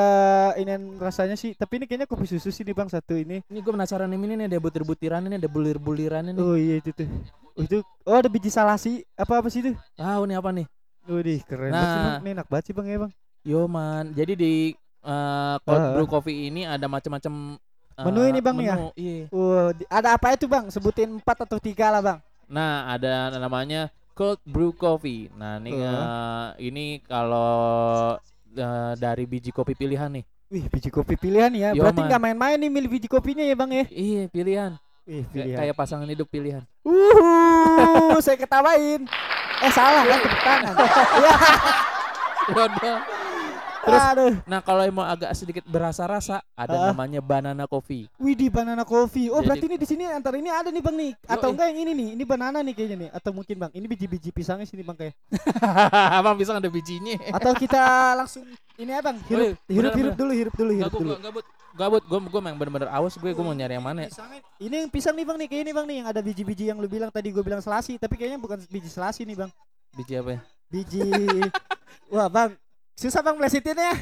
ini 0.55 0.71
rasanya 0.95 1.35
sih, 1.35 1.51
tapi 1.51 1.75
ini 1.75 1.83
kayaknya 1.83 2.07
kopi 2.07 2.23
susu 2.23 2.47
sih 2.47 2.63
nih 2.63 2.71
Bang 2.71 2.87
satu 2.87 3.19
ini. 3.19 3.43
Ini 3.43 3.59
gue 3.59 3.73
penasaran 3.75 4.07
nih 4.07 4.15
ini 4.15 4.33
nih 4.39 4.45
ada 4.47 4.59
butir-butiran 4.63 5.19
ini 5.27 5.35
ada 5.35 5.49
bulir-buliran 5.51 6.31
ini. 6.31 6.39
Oh 6.39 6.55
iya 6.55 6.79
itu 6.79 6.95
tuh. 6.95 7.09
Oh 7.53 7.61
itu 7.61 7.83
oh 8.07 8.15
ada 8.15 8.31
biji 8.31 8.47
salasi 8.47 9.03
apa 9.19 9.43
apa 9.43 9.51
sih 9.51 9.59
itu? 9.59 9.71
Tahu 9.99 10.21
nih 10.31 10.39
apa 10.39 10.49
nih? 10.55 10.65
Widih, 11.03 11.43
keren 11.43 11.75
Nah. 11.75 11.83
banget 11.83 11.91
sih, 11.91 11.99
Bang. 11.99 12.15
Ini 12.23 12.29
enak 12.31 12.47
banget 12.47 12.63
sih 12.63 12.73
Bang 12.73 12.87
ya 12.87 12.97
Bang. 13.03 13.11
Yo 13.43 13.61
man. 13.67 14.05
Jadi 14.15 14.33
di 14.39 14.53
eh, 15.03 15.55
cold 15.59 15.81
Ah. 15.83 15.91
brew 15.91 16.07
coffee 16.07 16.47
ini 16.47 16.63
ada 16.63 16.87
macam-macam 16.87 17.59
eh, 17.93 18.03
Menu 18.03 18.21
ini, 18.23 18.39
Bang, 18.39 18.57
ya? 18.57 18.75
menu, 18.75 18.89
Iya. 18.93 19.25
Oh, 19.29 19.69
di- 19.69 19.87
ada 19.87 20.13
apa 20.13 20.33
itu 20.33 20.45
Bang? 20.45 20.67
Sebutin 20.67 21.17
4 21.17 21.45
atau 21.45 21.57
3 21.57 21.89
lah 21.89 22.01
Bang. 22.01 22.19
Nah, 22.45 22.89
ada 22.89 23.13
namanya 23.33 23.87
cold 24.13 24.37
brew 24.43 24.69
coffee. 24.71 25.29
Nah, 25.33 25.57
ini 25.57 25.71
Uh. 25.71 25.81
eh, 25.81 26.47
ini 26.63 26.85
kalau 27.03 28.17
eh, 28.49 28.93
dari 28.95 29.25
biji 29.25 29.49
kopi 29.49 29.73
pilihan 29.73 30.09
nih. 30.09 30.25
Wih, 30.47 30.69
biji 30.69 30.89
kopi 30.89 31.13
pilihan 31.15 31.49
ya. 31.49 31.73
Yo, 31.73 31.81
Berarti 31.81 32.01
nggak 32.03 32.21
main-main 32.21 32.57
nih 32.57 32.69
milih 32.69 32.89
biji 32.91 33.07
kopinya 33.07 33.41
ya, 33.41 33.53
Bang 33.53 33.69
ya? 33.69 33.85
Iya, 33.89 34.29
pilihan. 34.29 34.77
Wih, 35.03 35.25
Kayak- 35.25 35.31
pilihan. 35.33 35.57
Kayak 35.57 35.75
pasangan 35.75 36.05
hidup 36.05 36.27
pilihan. 36.29 36.61
Uhuh, 36.85 38.17
saya 38.25 38.37
ketawain. 38.37 39.09
Eh, 39.59 39.71
salah 39.71 40.03
kan 40.03 40.19
tepuk 40.19 40.41
tangan. 40.43 40.73
ya, 41.23 41.33
Yaudah. 42.53 42.97
Terus- 43.83 44.07
aduh. 44.09 44.33
Nah, 44.47 44.59
kalau 44.63 44.83
mau 44.89 45.03
agak 45.03 45.35
sedikit 45.35 45.63
berasa-rasa, 45.67 46.39
ada 46.55 46.71
Ah. 46.73 46.83
namanya 46.89 47.19
banana 47.19 47.67
coffee. 47.67 48.07
Widih, 48.15 48.47
banana 48.47 48.81
coffee. 48.81 49.27
Oh, 49.27 49.43
Jadi- 49.43 49.47
berarti 49.51 49.65
ini 49.67 49.77
di 49.77 49.87
sini 49.87 50.03
antara 50.07 50.39
ini 50.39 50.47
ada 50.47 50.71
nih, 50.71 50.79
Bang 50.79 50.95
nih. 50.95 51.11
Atau 51.27 51.51
enggak 51.51 51.67
yang 51.67 51.79
ini 51.83 51.91
nih? 51.91 52.07
Ini 52.15 52.23
banana 52.23 52.63
nih 52.63 52.73
kayaknya 52.73 52.97
nih. 52.97 53.09
Atau 53.11 53.35
mungkin, 53.35 53.55
Bang, 53.59 53.71
ini 53.75 53.85
biji-biji 53.85 54.31
pisangnya 54.31 54.63
sini, 54.63 54.81
Bang 54.81 54.95
kayak. 54.95 55.13
Abang 56.17 56.39
bisa 56.39 56.55
ada 56.55 56.69
bijinya. 56.71 57.19
Atau 57.29 57.51
kita 57.53 57.79
langsung 58.15 58.47
ini 58.79 58.91
ya, 58.91 59.03
Bang. 59.03 59.19
Hirup, 59.27 59.51
Woi, 59.51 59.51
hirup, 59.67 59.91
bener, 59.91 59.99
hirup 59.99 60.15
dulu, 60.15 60.31
hirup 60.33 60.53
dulu, 60.55 60.71
hirup 60.71 60.93
dulu. 60.93 61.13
gabut, 61.19 61.45
gabut. 61.73 62.03
Gue 62.05 62.19
gue 62.21 62.39
yang 62.45 62.57
bener-bener 62.57 62.89
awas 62.89 63.17
gue. 63.17 63.29
Gue 63.33 63.43
mau 63.43 63.51
nyari 63.51 63.75
yang 63.75 63.83
mana 63.83 64.05
ya? 64.05 64.09
Pisangnya- 64.13 64.45
Ini 64.57 64.75
yang 64.85 64.89
pisang 64.89 65.15
nih, 65.17 65.25
Bang 65.25 65.37
nih. 65.37 65.47
Kayak 65.49 65.61
ini, 65.65 65.71
Bang 65.73 65.85
nih 65.89 65.95
yang 65.99 66.07
ada 66.07 66.21
biji-biji 66.21 66.63
yang 66.69 66.77
lu 66.77 66.87
bilang 66.87 67.09
tadi 67.09 67.33
gue 67.33 67.41
bilang 67.41 67.59
selasi, 67.59 67.97
tapi 67.97 68.15
kayaknya 68.15 68.39
bukan 68.39 68.61
biji 68.69 68.87
selasi 68.87 69.25
nih, 69.25 69.35
Bang. 69.35 69.51
Biji 69.91 70.13
apa 70.15 70.29
ya? 70.33 70.39
Biji 70.69 71.01
Wah, 72.13 72.29
Bang. 72.29 72.53
Susah 72.93 73.21
Bang 73.25 73.37
melesetinnya. 73.41 73.93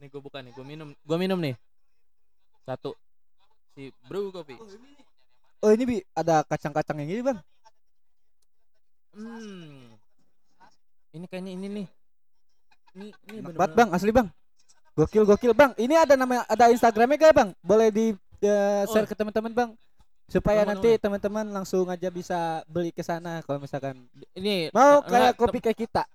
nih 0.00 0.08
gue 0.12 0.20
buka 0.20 0.42
nih. 0.42 0.52
Gue 0.52 0.66
minum. 0.66 0.92
Gue 1.06 1.18
minum 1.18 1.38
nih. 1.40 1.54
Satu. 2.66 2.92
Si 3.76 3.92
brew 4.10 4.34
coffee. 4.34 4.58
Oh, 5.64 5.72
ini 5.72 5.84
Bi, 5.88 5.96
ada 6.12 6.44
kacang-kacang 6.44 7.00
yang 7.00 7.10
ini, 7.10 7.22
Bang. 7.24 7.38
Hmm. 9.16 9.96
Ini 11.16 11.24
kayaknya 11.32 11.52
ini 11.56 11.66
nih. 11.72 11.86
Ini 12.96 13.06
ini 13.08 13.36
Enak 13.40 13.48
bener 13.48 13.56
banget 13.56 13.72
bang, 13.72 13.88
asli 13.96 14.12
bang. 14.12 14.28
Gokil 14.92 15.24
gokil 15.24 15.52
bang. 15.56 15.72
Ini 15.80 15.94
ada 15.96 16.14
nama 16.16 16.44
ada 16.44 16.68
Instagramnya 16.68 17.16
gak 17.16 17.32
bang? 17.32 17.48
Boleh 17.64 17.88
di 17.88 18.12
eh, 18.44 18.82
share 18.92 19.04
Oh. 19.04 19.08
ke 19.08 19.16
teman-teman 19.16 19.52
bang. 19.52 19.70
Supaya 20.26 20.66
Mana, 20.66 20.74
nanti 20.74 20.90
teman-teman 20.98 21.46
langsung 21.54 21.86
aja 21.86 22.10
bisa 22.10 22.66
beli 22.66 22.90
ke 22.90 22.98
sana 23.06 23.46
kalau 23.46 23.62
misalkan 23.62 24.10
Ini 24.34 24.74
mau 24.74 24.98
eh, 24.98 25.06
kayak 25.06 25.38
enggak, 25.38 25.38
kopi 25.38 25.58
kayak 25.62 25.78
kita. 25.78 26.02
tem- 26.02 26.14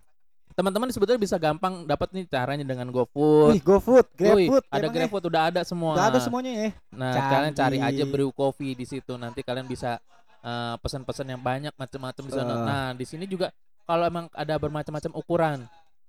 teman-teman 0.51 0.91
sebetulnya 0.91 1.21
bisa 1.23 1.39
gampang 1.39 1.87
dapat 1.87 2.11
nih 2.11 2.27
caranya 2.27 2.67
dengan 2.67 2.91
GoFood. 2.91 3.55
Wih, 3.55 3.63
GoFood, 3.63 4.07
GrabFood, 4.19 4.63
ada? 4.67 4.87
GrabFood 4.91 5.23
udah 5.31 5.43
ada 5.47 5.61
semua. 5.63 5.95
Udah 5.95 6.11
ada 6.11 6.19
semuanya 6.19 6.51
ya. 6.51 6.69
Nah, 6.91 7.15
kalian 7.31 7.53
cari 7.55 7.77
aja 7.79 8.03
Canggih. 8.03 8.11
brew 8.11 8.31
coffee 8.35 8.75
di 8.75 8.83
situ. 8.83 9.15
Nanti 9.15 9.47
kalian 9.47 9.63
bisa 9.63 9.95
eh, 10.43 10.75
pesan-pesan 10.83 11.31
yang 11.31 11.39
banyak 11.39 11.71
macam-macam 11.79 12.23
di 12.27 12.33
sana. 12.35 12.51
Eh. 12.51 12.61
Nah, 12.67 12.87
di 12.91 13.05
sini 13.07 13.23
juga 13.31 13.55
kalau 13.87 14.03
emang 14.03 14.27
ada 14.35 14.59
bermacam-macam 14.59 15.11
ukuran, 15.15 15.59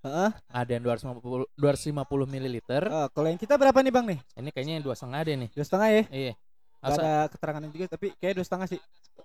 Heeh. 0.02 0.30
ada 0.50 0.70
yang 0.74 0.82
250 0.82 1.46
250 1.54 2.26
ml. 2.26 2.56
Oh, 2.90 3.06
kalau 3.14 3.30
yang 3.30 3.38
kita 3.38 3.54
berapa 3.54 3.78
nih 3.78 3.92
bang 3.94 4.06
nih? 4.10 4.18
Ini 4.42 4.48
kayaknya 4.50 4.74
yang 4.82 4.84
dua 4.90 4.98
setengah 4.98 5.20
deh 5.22 5.36
nih. 5.38 5.50
Dua 5.54 5.64
setengah 5.64 5.88
ya? 5.88 6.02
Iya. 6.10 6.34
Gak 6.82 6.90
Asa- 6.90 7.00
ada 7.00 7.14
keterangan 7.30 7.62
juga 7.64 7.86
tapi 7.88 8.06
kayak 8.18 8.34
dua 8.36 8.44
setengah 8.44 8.66
sih. 8.68 8.80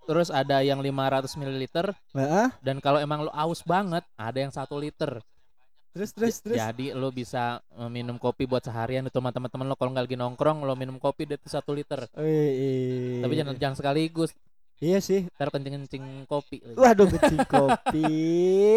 Terus 0.05 0.29
ada 0.29 0.61
yang 0.61 0.77
500 0.77 1.35
ml 1.35 1.57
Heeh. 2.13 2.47
dan 2.61 2.77
kalau 2.77 2.95
emang 2.97 3.25
lo 3.25 3.31
aus 3.33 3.59
banget, 3.61 4.05
ada 4.13 4.37
yang 4.37 4.49
satu 4.49 4.77
liter. 4.77 5.19
Terus 5.89 6.13
terus 6.13 6.35
terus. 6.39 6.55
Jadi 6.55 6.93
lo 6.93 7.09
bisa 7.09 7.57
eh, 7.73 7.89
minum 7.89 8.15
kopi 8.15 8.45
buat 8.45 8.61
seharian 8.61 9.03
itu 9.03 9.17
sama 9.17 9.33
teman-teman 9.33 9.65
lo 9.65 9.73
kalau 9.73 9.89
nggak 9.89 10.05
lagi 10.05 10.15
nongkrong 10.15 10.61
lo 10.61 10.77
minum 10.77 10.95
kopi 10.95 11.25
itu 11.25 11.41
satu 11.43 11.73
liter. 11.73 12.05
Wih, 12.13 13.19
Tapi 13.19 13.33
jangan 13.33 13.53
jangan 13.57 13.75
sekaligus, 13.75 14.31
Iya 14.77 15.01
sih. 15.01 15.25
ntar 15.33 15.49
kencing-kencing 15.49 16.05
kopi. 16.23 16.61
Waduh 16.71 17.09
kencing 17.09 17.41
kopi. 17.57 18.05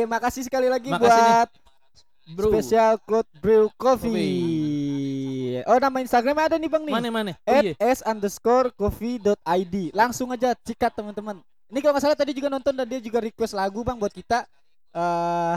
Makasih 0.08 0.48
sekali 0.48 0.66
lagi 0.66 0.88
Makasih 0.88 1.04
nih. 1.12 1.28
buat 1.36 1.50
Bro. 2.30 2.48
Special 2.54 2.92
Cloud 3.00 3.28
Brew 3.36 3.66
Coffee. 3.76 4.16
Oh 5.66 5.78
nama 5.78 5.98
Instagramnya 6.00 6.44
ada 6.50 6.56
nih 6.56 6.70
bang 6.70 6.82
nih. 6.86 6.94
Mana 6.94 7.08
mana? 7.10 7.32
Oh, 7.44 7.60
iya. 7.60 7.74
s 7.78 8.00
underscore 8.06 8.70
coffee.id 8.74 9.74
Langsung 9.92 10.30
aja 10.30 10.54
cikat 10.62 10.94
teman-teman. 10.94 11.42
Ini 11.70 11.78
kalau 11.82 11.92
nggak 11.94 12.04
salah 12.06 12.18
tadi 12.18 12.34
juga 12.34 12.50
nonton 12.50 12.74
dan 12.74 12.86
dia 12.86 12.98
juga 12.98 13.18
request 13.22 13.54
lagu 13.54 13.82
bang 13.82 13.98
buat 13.98 14.10
kita. 14.14 14.46
eh 14.94 15.56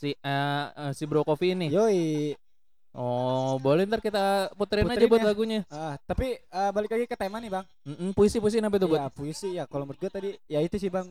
Si 0.00 0.16
eh, 0.16 0.66
eh, 0.72 0.92
si 0.96 1.04
Bro 1.04 1.28
Coffee 1.28 1.52
ini. 1.52 1.68
yoi. 1.68 2.32
Oh, 2.90 3.54
boleh 3.62 3.86
ntar 3.86 4.02
kita 4.02 4.50
puterin, 4.58 4.82
aja 4.82 4.98
Puterin 4.98 5.10
buat 5.12 5.22
ya. 5.22 5.28
lagunya. 5.30 5.60
Ah, 5.70 5.94
tapi 6.08 6.40
eh, 6.42 6.70
balik 6.74 6.90
lagi 6.90 7.06
ke 7.06 7.14
tema 7.14 7.38
nih 7.38 7.52
bang. 7.52 7.64
Mm-mm, 7.86 8.10
puisi-puisi 8.16 8.58
apa 8.58 8.74
itu 8.80 8.86
buat? 8.90 8.98
Ya 8.98 9.06
puisi 9.12 9.48
ya. 9.54 9.64
Kalau 9.70 9.86
menurut 9.86 10.00
gue 10.02 10.10
tadi 10.10 10.30
ya 10.50 10.58
itu 10.58 10.74
sih 10.74 10.90
bang. 10.90 11.06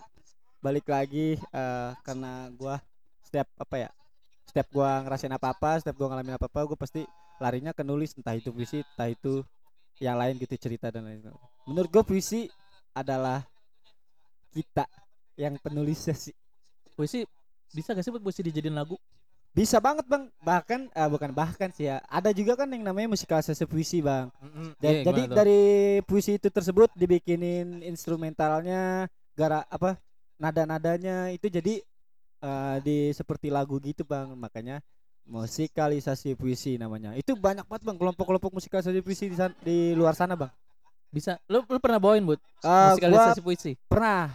Balik 0.60 0.89
lagi 0.91 1.39
eh, 1.39 1.89
karena 2.03 2.51
gua 2.60 2.84
setiap 3.24 3.48
apa 3.56 3.75
ya? 3.79 3.89
Setiap 4.44 4.68
gua 4.75 5.06
ngerasain 5.08 5.32
apa-apa, 5.32 5.79
setiap 5.79 5.96
gua 5.96 6.08
ngalamin 6.12 6.36
apa-apa, 6.36 6.60
gue 6.68 6.77
pasti 6.82 7.01
larinya 7.39 7.72
ke 7.72 7.81
nulis 7.81 8.13
entah 8.19 8.36
itu 8.36 8.51
puisi, 8.51 8.84
entah 8.84 9.10
itu 9.10 9.41
yang 10.00 10.15
lain 10.19 10.36
gitu 10.39 10.55
cerita 10.55 10.91
dan 10.91 11.08
lain-lain. 11.08 11.36
Menurut 11.67 11.89
gue 11.91 12.03
puisi 12.03 12.48
adalah 12.96 13.43
kita 14.51 14.88
yang 15.39 15.55
penulisnya 15.60 16.15
sih. 16.15 16.36
Puisi 16.96 17.24
bisa 17.72 17.96
gak 17.96 18.03
sih 18.03 18.12
buat 18.12 18.24
puisi 18.24 18.43
dijadiin 18.43 18.75
lagu? 18.75 19.00
Bisa 19.55 19.79
banget 19.79 20.05
bang. 20.08 20.27
Bahkan 20.43 20.91
eh, 20.93 21.10
bukan 21.10 21.31
bahkan 21.36 21.69
sih 21.72 21.88
ya. 21.89 22.03
Ada 22.08 22.36
juga 22.36 22.60
kan 22.60 22.69
yang 22.72 22.84
namanya 22.84 23.15
musikalisasi 23.15 23.65
puisi 23.65 24.00
bang. 24.03 24.31
Dan, 24.79 24.93
iya, 25.00 25.01
jadi 25.03 25.22
dari 25.27 25.62
puisi 26.05 26.38
itu 26.38 26.48
tersebut 26.51 26.91
dibikinin 26.96 27.84
instrumentalnya, 27.84 29.08
gara 29.36 29.63
apa 29.67 29.98
nada-nadanya 30.39 31.31
itu 31.34 31.51
jadi 31.51 31.81
eh, 32.39 32.77
di 32.84 32.98
seperti 33.12 33.51
lagu 33.51 33.79
gitu 33.84 34.08
bang. 34.08 34.31
Makanya 34.38 34.84
musikalisasi 35.29 36.33
puisi 36.33 36.75
namanya. 36.75 37.13
Itu 37.13 37.38
banyak 37.38 37.63
banget 37.63 37.83
bang 37.86 37.98
kelompok-kelompok 37.98 38.51
musikalisasi 38.51 39.00
puisi 39.00 39.29
di, 39.29 39.38
san- 39.38 39.55
di 39.62 39.93
luar 39.93 40.17
sana 40.17 40.33
bang. 40.33 40.50
bisa. 41.09 41.38
Lu, 41.50 41.65
lu 41.65 41.77
pernah 41.77 41.98
bawain 41.98 42.21
buat 42.21 42.38
Eh, 42.38 42.65
gua 42.65 42.93
musikalisasi 42.93 43.41
puisi? 43.41 43.71
pernah. 43.86 44.33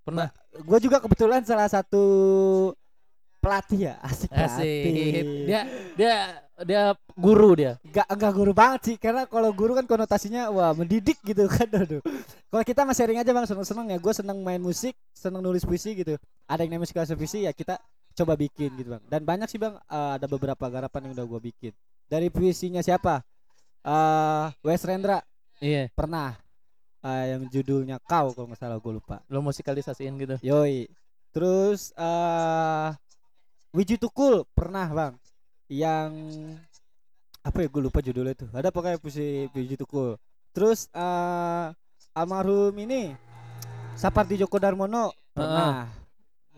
Pernah. 0.00 0.28
Gue 0.64 0.78
juga 0.80 0.98
kebetulan 0.98 1.44
salah 1.44 1.68
satu 1.68 2.02
pelatih 3.40 3.88
ya 3.88 3.94
asik 4.04 4.28
Asik. 4.28 4.84
pelatih. 4.84 5.12
Dia 5.48 5.60
dia 5.96 6.14
dia 6.60 6.82
guru 7.16 7.56
dia. 7.56 7.80
Enggak 7.80 8.06
enggak 8.10 8.32
guru 8.36 8.52
banget 8.52 8.80
sih 8.84 8.96
karena 8.96 9.24
kalau 9.24 9.48
guru 9.48 9.72
kan 9.72 9.88
konotasinya 9.88 10.52
wah 10.52 10.76
mendidik 10.76 11.16
gitu 11.22 11.48
kan 11.48 11.68
aduh. 11.72 12.04
Kalau 12.50 12.64
kita 12.66 12.84
mah 12.84 12.92
sharing 12.92 13.16
aja 13.16 13.32
Bang 13.32 13.48
seneng-seneng 13.48 13.92
ya. 13.92 13.96
Gue 13.96 14.12
seneng 14.12 14.44
main 14.44 14.60
musik, 14.60 14.92
seneng 15.16 15.40
nulis 15.40 15.64
puisi 15.64 15.94
gitu. 15.94 16.20
Ada 16.44 16.64
yang 16.64 16.76
namanya 16.76 16.84
musikalisasi 16.84 17.16
puisi 17.16 17.38
ya 17.48 17.52
kita 17.52 17.80
coba 18.16 18.34
bikin 18.38 18.70
gitu 18.76 18.96
Bang. 18.96 19.04
Dan 19.08 19.22
banyak 19.26 19.48
sih 19.50 19.58
Bang 19.60 19.78
eh, 19.78 20.10
ada 20.18 20.26
beberapa 20.26 20.64
garapan 20.66 21.10
yang 21.10 21.12
udah 21.18 21.26
gua 21.26 21.40
bikin. 21.40 21.72
Dari 22.10 22.28
puisinya 22.28 22.82
siapa? 22.82 23.22
Eh 23.86 24.46
Wes 24.66 24.82
Rendra 24.84 25.22
Iya. 25.60 25.92
pernah 25.92 26.36
eh, 27.04 27.36
yang 27.36 27.44
judulnya 27.52 28.00
Kau 28.04 28.32
kalau 28.32 28.48
nggak 28.48 28.60
salah 28.60 28.80
gue 28.80 28.92
lupa. 28.96 29.20
Lu 29.28 29.44
musikalisasiin 29.44 30.16
gitu. 30.20 30.36
Yoi. 30.40 30.88
Terus 31.30 31.94
eh 31.94 32.88
Wiji 33.70 34.02
Tukul 34.02 34.42
pernah 34.50 34.90
bang 34.90 35.14
yang 35.70 36.10
apa 37.40 37.62
ya 37.62 37.68
gue 37.70 37.82
lupa 37.86 38.02
judulnya 38.02 38.34
tuh 38.34 38.50
ada 38.50 38.74
pokoknya 38.74 38.98
puisi 38.98 39.46
Wiji 39.54 39.78
Tukul 39.78 40.18
terus 40.50 40.90
eh 40.90 41.66
almarhum 42.10 42.74
ini 42.74 43.14
Sapardi 43.94 44.34
Djoko 44.34 44.58
Darmono 44.58 45.14
pernah 45.30 45.86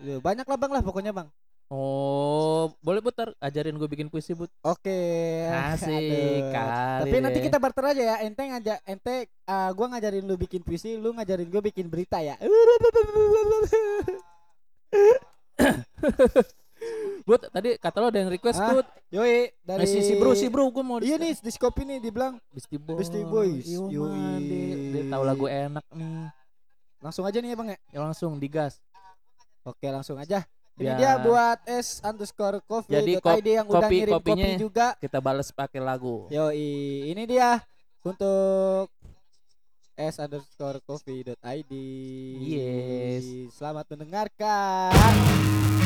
Ya, 0.02 0.18
banyak 0.18 0.42
lah 0.50 0.58
bang 0.58 0.72
lah 0.74 0.82
pokoknya 0.82 1.14
bang 1.14 1.28
Oh, 1.72 2.68
boleh 2.78 3.00
putar 3.00 3.32
ajarin 3.38 3.72
gue 3.72 3.88
bikin 3.88 4.06
puisi, 4.06 4.36
Bud. 4.36 4.52
oke 4.60 5.00
Asik 5.48 6.52
kali. 6.52 7.00
tapi 7.02 7.16
nanti 7.16 7.40
deh. 7.40 7.44
kita 7.48 7.56
barter 7.56 7.84
aja 7.88 8.02
ya 8.04 8.16
ente 8.20 8.42
ngajak 8.42 8.78
ente 8.84 9.14
eh, 9.24 9.70
gua 9.72 9.86
ngajarin 9.88 10.20
lu 10.20 10.36
bikin 10.36 10.60
puisi 10.60 10.94
lu 10.94 11.16
ngajarin 11.16 11.48
gue 11.48 11.62
bikin 11.62 11.88
berita 11.88 12.20
ya 12.20 12.36
Bud, 17.22 17.38
tadi 17.48 17.78
kata 17.78 17.96
lo 17.96 18.10
ada 18.10 18.18
yang 18.18 18.28
request, 18.28 18.58
Ah, 18.58 18.74
Bud. 18.74 18.86
yoi 19.08 19.54
Dari 19.62 19.78
dari 19.78 19.86
si, 19.86 20.02
si 20.02 20.18
bro, 20.18 20.34
si 20.34 20.50
bro, 20.50 20.66
gue 20.68 20.82
mau 20.82 20.98
Iya 20.98 21.16
nih 21.16 21.38
di 21.38 21.50
Skopi 21.50 21.86
nih 21.86 22.02
dibilang 22.02 22.36
Beastie 22.50 22.76
Boys. 22.76 22.98
Beastie 22.98 23.22
Boys. 23.24 23.64
Iya, 23.64 23.78
Yoi. 23.86 24.10
man, 24.10 24.40
dia, 24.42 24.74
dia 24.90 25.02
tahu 25.06 25.22
lagu 25.22 25.46
enak 25.46 25.86
nih. 25.88 26.28
langsung 26.98 27.24
aja 27.24 27.38
nih 27.38 27.48
ya 27.48 27.56
bang 27.56 27.68
ya. 27.70 27.78
Ya 27.88 28.00
langsung 28.02 28.36
digas. 28.36 28.82
Oke 29.62 29.86
langsung 29.86 30.18
aja. 30.18 30.42
Ini 30.72 30.88
Ya. 30.88 30.96
dia 30.96 31.12
buat 31.20 31.58
S 31.64 32.00
underscore 32.00 32.64
coffee 32.64 32.96
Jadi 32.96 33.12
ID 33.20 33.48
yang 33.54 33.66
udah 33.66 33.80
kopi- 33.82 33.98
ngirim 33.98 34.14
kopinya 34.14 34.46
kopi 34.46 34.56
juga. 34.58 34.86
Kita 34.96 35.18
balas 35.18 35.48
pakai 35.50 35.78
lagu. 35.78 36.26
Yoi, 36.28 36.72
ini 37.06 37.22
dia 37.24 37.60
untuk 38.00 38.88
S 39.92 40.16
underscore 40.16 40.80
coffee 40.80 41.20
dot 41.22 41.38
ID. 41.38 41.72
Yes. 42.40 43.24
Selamat 43.52 43.84
mendengarkan. 43.86 45.81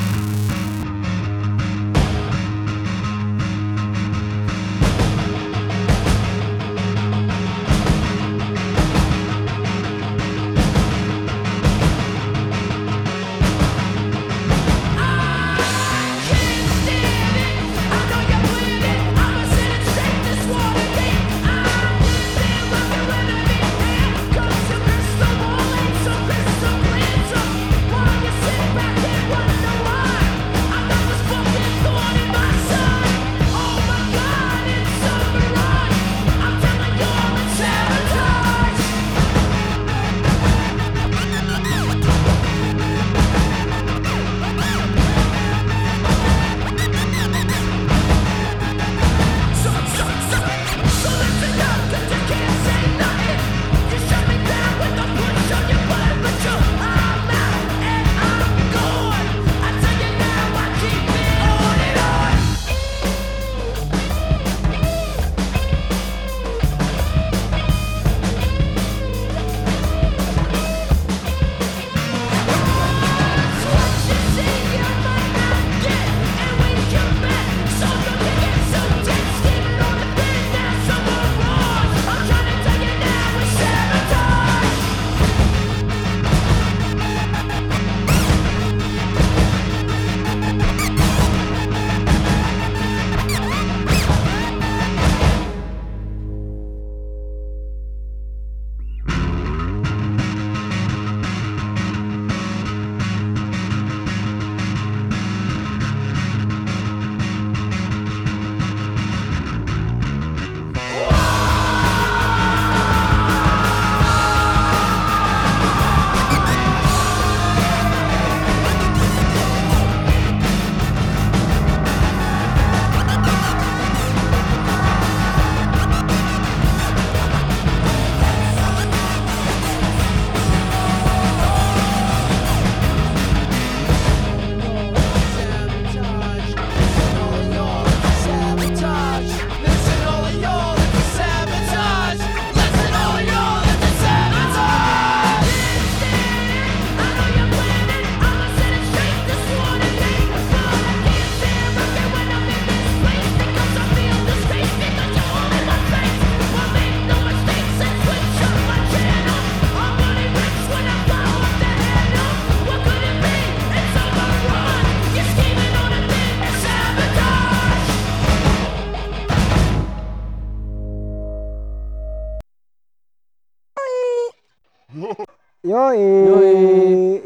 Yoi, 175.67 175.99
Yoi. 175.99 176.55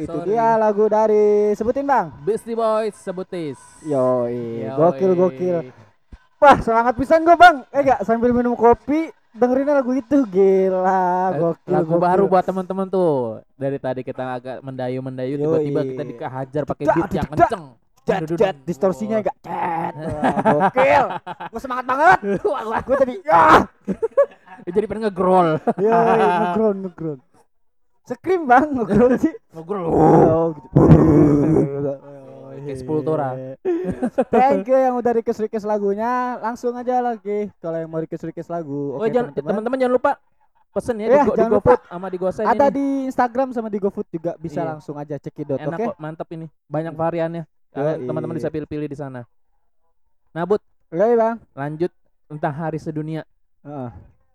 itu 0.00 0.08
Sorry. 0.08 0.26
dia 0.26 0.56
lagu 0.56 0.88
dari 0.88 1.52
sebutin 1.52 1.84
bang. 1.84 2.08
Beastie 2.24 2.56
Boys 2.56 2.96
sebutis. 2.96 3.60
Yoi, 3.84 4.64
Yoi. 4.64 4.72
gokil 4.72 5.12
gokil. 5.12 5.56
Wah 6.40 6.56
semangat 6.56 6.96
pisan 6.96 7.20
gue 7.20 7.36
bang. 7.36 7.60
Eh 7.68 7.84
gak 7.84 8.00
sambil 8.02 8.32
minum 8.32 8.56
kopi 8.56 9.12
dengerin 9.30 9.68
lagu 9.68 9.92
itu 9.92 10.24
gila 10.24 10.96
gokil. 11.36 11.68
Eh, 11.68 11.70
Lagu 11.70 11.92
gokil. 11.92 12.00
baru 12.00 12.24
buat 12.26 12.40
teman-teman 12.42 12.88
tuh. 12.88 13.44
Dari 13.54 13.76
tadi 13.76 14.00
kita 14.00 14.24
agak 14.32 14.64
mendayu-mendayu 14.64 15.36
Yoi. 15.36 15.40
tiba-tiba 15.68 15.80
kita 15.84 16.02
dikehajar 16.08 16.62
pakai 16.64 16.84
beat 16.88 17.12
yang 17.12 17.28
kenceng. 17.28 17.64
Jet, 18.00 18.24
aduh. 18.24 18.36
distorsinya 18.64 19.20
enggak. 19.20 19.36
Wah, 19.44 19.92
Gokil. 20.72 21.04
Gue 21.52 21.60
semangat 21.60 21.84
banget. 21.84 22.18
Gue 22.80 22.96
tadi 22.96 23.14
ya. 23.20 23.68
Jadi 24.64 24.84
pengen 24.88 25.02
nge-growl. 25.06 25.60
Ya, 25.76 25.98
ngeground, 26.40 26.78
ngeground. 26.88 27.20
Scream 28.10 28.42
bang, 28.44 28.66
ngeground 28.72 29.16
sih. 29.18 29.34
Nge-growl. 29.50 29.86
Oh, 29.86 30.46
gitu. 30.50 31.92
Kayak 32.60 32.76
Sepultura. 32.76 33.28
Thank 34.28 34.66
you 34.66 34.76
yang 34.76 34.94
udah 34.94 35.12
request 35.12 35.40
request 35.40 35.64
lagunya. 35.64 36.10
Langsung 36.38 36.74
aja 36.74 37.00
lagi 37.00 37.48
kalau 37.56 37.76
yang 37.76 37.88
mau 37.88 37.98
request 37.98 38.26
request 38.26 38.48
lagu. 38.48 38.94
Oh, 38.94 39.00
Oke 39.00 39.08
jangan 39.08 39.32
teman-teman. 39.32 39.48
teman-teman 39.56 39.78
jangan 39.78 39.94
lupa 39.94 40.12
pesen 40.70 40.96
ya, 40.98 41.06
Iya, 41.08 41.22
di. 41.26 41.50
GoFood 41.50 41.80
sama 41.82 42.06
di 42.06 42.18
GoSend 42.18 42.46
Ada 42.46 42.66
ini. 42.66 42.74
di 42.74 42.86
Instagram 43.06 43.48
sama 43.50 43.68
di 43.68 43.78
GoFood 43.78 44.06
juga 44.08 44.32
bisa 44.36 44.60
Iya. 44.60 44.68
langsung 44.70 44.94
aja 44.94 45.16
cekidot. 45.16 45.58
Oke. 45.58 45.82
kok, 45.82 45.96
mantap 45.98 46.28
ini. 46.30 46.46
Banyak 46.66 46.94
variannya. 46.94 47.42
Kalian- 47.70 47.98
Yoi. 48.02 48.06
Teman-teman 48.06 48.34
bisa 48.36 48.50
pilih-pilih 48.50 48.86
di 48.86 48.94
sana. 48.94 49.22
Nah, 50.30 50.42
Bud, 50.44 50.62
Oke 50.88 51.14
bang. 51.16 51.36
lanjut 51.54 51.90
tentang 52.26 52.52
hari 52.52 52.78
sedunia. 52.78 53.22
Heeh. 53.62 53.90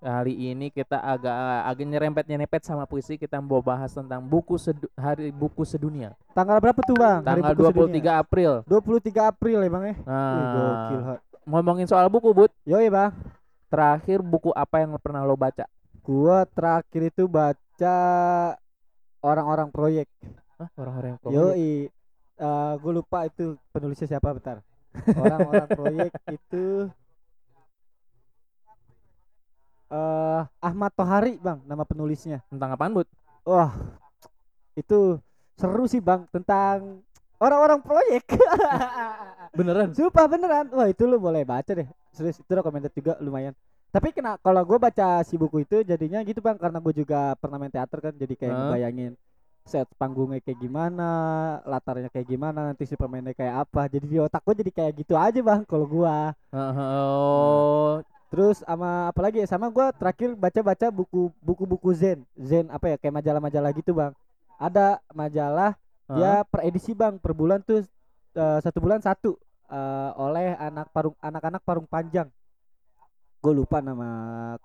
Kali 0.05 0.53
ini 0.53 0.69
kita 0.69 1.01
agak 1.01 1.33
agak 1.65 1.85
nyerempet 1.89 2.29
nyerempet 2.29 2.61
sama 2.61 2.85
puisi 2.85 3.17
kita 3.17 3.41
mau 3.41 3.57
bahas 3.57 3.89
tentang 3.89 4.21
buku 4.21 4.53
sedu- 4.53 4.93
hari 4.93 5.33
buku 5.33 5.65
sedunia. 5.65 6.13
Tanggal 6.37 6.61
berapa 6.61 6.77
tuh 6.85 6.93
bang? 6.93 7.25
Hari 7.25 7.41
Tanggal 7.41 7.53
buku 7.57 7.89
sedunia? 7.89 8.13
23 8.13 8.21
April. 8.21 8.51
23 8.69 9.31
April 9.33 9.57
ya 9.65 9.69
bang 9.73 9.83
ya. 9.89 9.95
Wih, 9.97 10.45
gokil. 10.53 10.99
Nah, 11.01 11.17
ngomongin 11.49 11.89
soal 11.89 12.05
buku, 12.05 12.37
Bud. 12.37 12.53
Yoi 12.69 12.85
bang. 12.93 13.17
Terakhir 13.65 14.21
buku 14.21 14.53
apa 14.53 14.85
yang 14.85 14.93
pernah 15.01 15.25
lo 15.25 15.33
baca? 15.33 15.65
Gua 16.05 16.45
terakhir 16.45 17.09
itu 17.09 17.25
baca 17.25 17.97
orang-orang 19.25 19.73
proyek. 19.73 20.05
Hah, 20.61 20.69
orang-orang 20.77 21.17
proyek. 21.17 21.33
Yoi. 21.33 21.73
Eh 22.35 22.73
gue 22.77 22.91
lupa 22.93 23.25
itu 23.25 23.57
penulisnya 23.73 24.05
siapa 24.05 24.37
bentar. 24.37 24.61
Orang-orang 25.17 25.65
proyek 25.65 26.11
itu 26.29 26.93
eh 29.95 30.41
Ahmad 30.59 30.91
Tohari 30.91 31.39
bang 31.39 31.63
nama 31.63 31.87
penulisnya. 31.87 32.43
Tentang 32.51 32.75
apaan, 32.75 32.91
Bud? 32.91 33.07
Wah 33.47 33.71
itu 34.75 35.17
seru 35.55 35.87
sih 35.87 36.03
bang 36.03 36.27
tentang 36.35 36.99
orang-orang 37.39 37.79
proyek. 37.79 38.27
Beneran? 39.57 39.95
Sumpah 39.95 40.27
beneran. 40.27 40.67
Wah 40.75 40.87
itu 40.91 41.07
lu 41.07 41.15
boleh 41.15 41.47
baca 41.47 41.71
deh. 41.71 41.87
Serius 42.11 42.43
itu 42.43 42.51
recommended 42.51 42.91
juga 42.91 43.15
lumayan. 43.23 43.55
Tapi 43.95 44.11
kena 44.11 44.35
kalau 44.43 44.59
gue 44.67 44.75
baca 44.75 45.23
si 45.23 45.39
buku 45.39 45.63
itu 45.63 45.79
jadinya 45.87 46.19
gitu 46.27 46.43
bang 46.43 46.59
karena 46.59 46.83
gue 46.83 46.91
juga 46.91 47.31
pernah 47.39 47.55
main 47.55 47.71
teater 47.71 48.03
kan 48.03 48.11
jadi 48.11 48.33
kayak 48.35 48.51
Hah? 48.51 48.59
ngebayangin 48.67 49.13
set 49.65 49.89
panggungnya 49.97 50.45
kayak 50.45 50.61
gimana, 50.61 51.09
latarnya 51.65 52.13
kayak 52.13 52.29
gimana, 52.29 52.69
nanti 52.69 52.85
si 52.85 52.93
pemainnya 52.93 53.33
kayak 53.33 53.65
apa. 53.65 53.89
Jadi 53.89 54.05
di 54.05 54.17
otak 54.21 54.45
gue 54.45 54.61
jadi 54.61 54.71
kayak 54.71 54.93
gitu 55.01 55.17
aja 55.17 55.39
bang 55.41 55.65
kalau 55.65 55.89
gua. 55.89 56.37
Oh, 56.53 57.97
Terus 58.35 58.67
sama 58.67 59.07
apa 59.07 59.19
lagi 59.23 59.39
ya? 59.39 59.47
Sama 59.47 59.71
gua 59.71 59.95
terakhir 59.95 60.35
baca-baca 60.35 60.91
buku 60.91 61.31
buku-buku 61.39 61.95
Zen. 61.95 62.19
Zen 62.35 62.67
apa 62.67 62.91
ya? 62.91 62.95
Kayak 62.99 63.23
majalah-majalah 63.23 63.71
gitu 63.71 63.95
bang. 63.95 64.11
Ada 64.59 64.99
majalah 65.15 65.79
Hah? 66.05 66.15
dia 66.19 66.33
per 66.43 66.67
edisi 66.67 66.91
bang 66.91 67.15
per 67.15 67.31
bulan 67.31 67.63
tuh 67.63 67.81
eh, 68.35 68.59
satu 68.59 68.77
bulan 68.83 68.99
satu 68.99 69.39
eh, 69.71 70.11
oleh 70.19 70.53
anak 70.59 70.91
parung 70.91 71.15
anak-anak 71.23 71.61
parung 71.63 71.87
panjang 71.87 72.27
gue 73.41 73.53
lupa 73.53 73.77
nama 73.77 74.09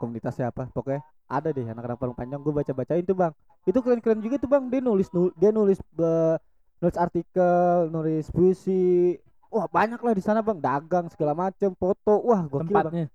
komunitasnya 0.01 0.49
apa 0.49 0.69
pokoknya 0.73 1.05
ada 1.29 1.53
deh 1.53 1.69
anak-anak 1.69 2.01
parung 2.01 2.17
panjang 2.17 2.41
gue 2.41 2.53
baca 2.53 2.73
bacain 2.73 3.05
tuh 3.05 3.13
bang 3.13 3.33
itu 3.69 3.79
keren-keren 3.81 4.21
juga 4.25 4.37
tuh 4.41 4.49
bang 4.49 4.65
dia 4.73 4.81
nulis 4.81 5.09
nul- 5.13 5.37
dia 5.37 5.53
nulis 5.53 5.77
be- 5.93 6.41
nulis 6.81 6.97
artikel 6.97 7.93
nulis 7.93 8.33
puisi 8.33 9.17
wah 9.53 9.69
banyak 9.69 10.01
lah 10.01 10.17
di 10.17 10.25
sana 10.25 10.41
bang 10.41 10.57
dagang 10.61 11.13
segala 11.13 11.37
macem 11.37 11.77
foto 11.77 12.25
wah 12.25 12.41
gokil 12.49 12.73
bang 12.73 12.85
tempatnya 12.85 13.07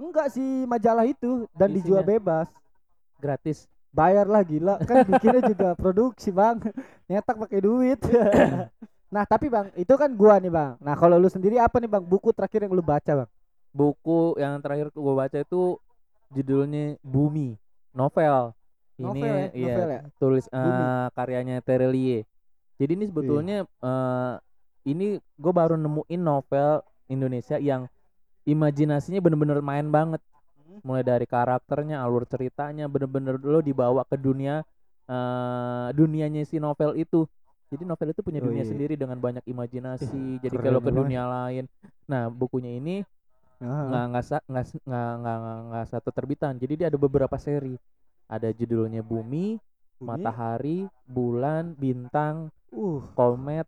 enggak 0.00 0.32
sih 0.32 0.64
majalah 0.64 1.04
itu 1.04 1.44
dan 1.52 1.68
dijual 1.70 2.00
Isinya? 2.00 2.12
bebas 2.16 2.48
gratis. 3.20 3.68
bayar 3.92 4.24
lah 4.24 4.40
gila 4.40 4.80
kan 4.88 5.04
bikinnya 5.08 5.42
juga 5.44 5.76
produksi 5.76 6.32
bang 6.32 6.56
nyetak 7.04 7.36
pakai 7.36 7.60
duit 7.60 8.00
nah 9.14 9.26
tapi 9.26 9.50
bang 9.52 9.68
itu 9.76 9.94
kan 9.98 10.08
gua 10.16 10.40
nih 10.40 10.48
bang 10.48 10.80
nah 10.80 10.94
kalau 10.96 11.18
lu 11.18 11.28
sendiri 11.28 11.60
apa 11.60 11.76
nih 11.82 11.90
bang 11.90 12.04
buku 12.06 12.30
terakhir 12.32 12.64
yang 12.64 12.72
lu 12.72 12.80
baca 12.80 13.26
bang 13.26 13.30
Buku 13.70 14.34
yang 14.34 14.58
terakhir 14.58 14.90
gue 14.90 15.14
baca 15.14 15.38
itu 15.38 15.78
judulnya 16.34 16.98
Bumi, 17.06 17.54
novel. 17.94 18.50
Ini 18.98 19.06
Novel 19.06 19.22
ya? 19.32 19.46
iya, 19.54 19.74
Novel 19.74 19.88
ya? 19.88 20.00
tulis 20.18 20.44
Bumi. 20.50 20.82
karyanya 21.14 21.56
Terelie. 21.62 22.26
Jadi 22.82 22.92
ini 22.98 23.04
sebetulnya 23.06 23.58
eh, 23.64 24.34
ini 24.90 25.22
gue 25.22 25.52
baru 25.54 25.78
nemuin 25.78 26.20
novel 26.20 26.82
Indonesia 27.06 27.56
yang 27.62 27.86
imajinasinya 28.46 29.20
bener-bener 29.24 29.58
main 29.64 29.86
banget. 29.90 30.20
Mulai 30.86 31.04
dari 31.04 31.26
karakternya, 31.28 32.00
alur 32.04 32.24
ceritanya, 32.24 32.88
bener-bener 32.88 33.36
lo 33.42 33.60
dibawa 33.60 34.02
ke 34.08 34.16
dunia 34.16 34.64
eh 35.10 35.88
dunianya 35.98 36.46
si 36.46 36.56
novel 36.62 36.94
itu. 36.96 37.26
Jadi 37.70 37.82
novel 37.86 38.10
itu 38.14 38.22
punya 38.26 38.40
Oh, 38.40 38.50
dunia 38.50 38.62
iya. 38.62 38.70
sendiri 38.70 38.94
dengan 38.98 39.18
banyak 39.20 39.44
imajinasi. 39.46 40.40
Jadi 40.42 40.56
kalau 40.58 40.80
ke 40.82 40.90
dunia 40.94 41.26
lain. 41.26 41.64
Nah 42.10 42.30
bukunya 42.30 42.78
ini 42.78 43.02
nggak 43.60 44.04
nggak 44.10 44.24
nggak 44.48 44.64
nggak 45.20 45.36
nggak 45.68 45.84
satu 45.92 46.08
terbitan 46.16 46.56
jadi 46.56 46.72
dia 46.80 46.86
ada 46.88 46.96
beberapa 46.96 47.36
seri 47.36 47.76
ada 48.24 48.48
judulnya 48.56 49.04
bumi 49.04 49.60
Bumi? 50.00 50.08
matahari 50.08 50.88
bulan 51.04 51.76
bintang 51.76 52.48
uh 52.72 53.02
komet. 53.16 53.66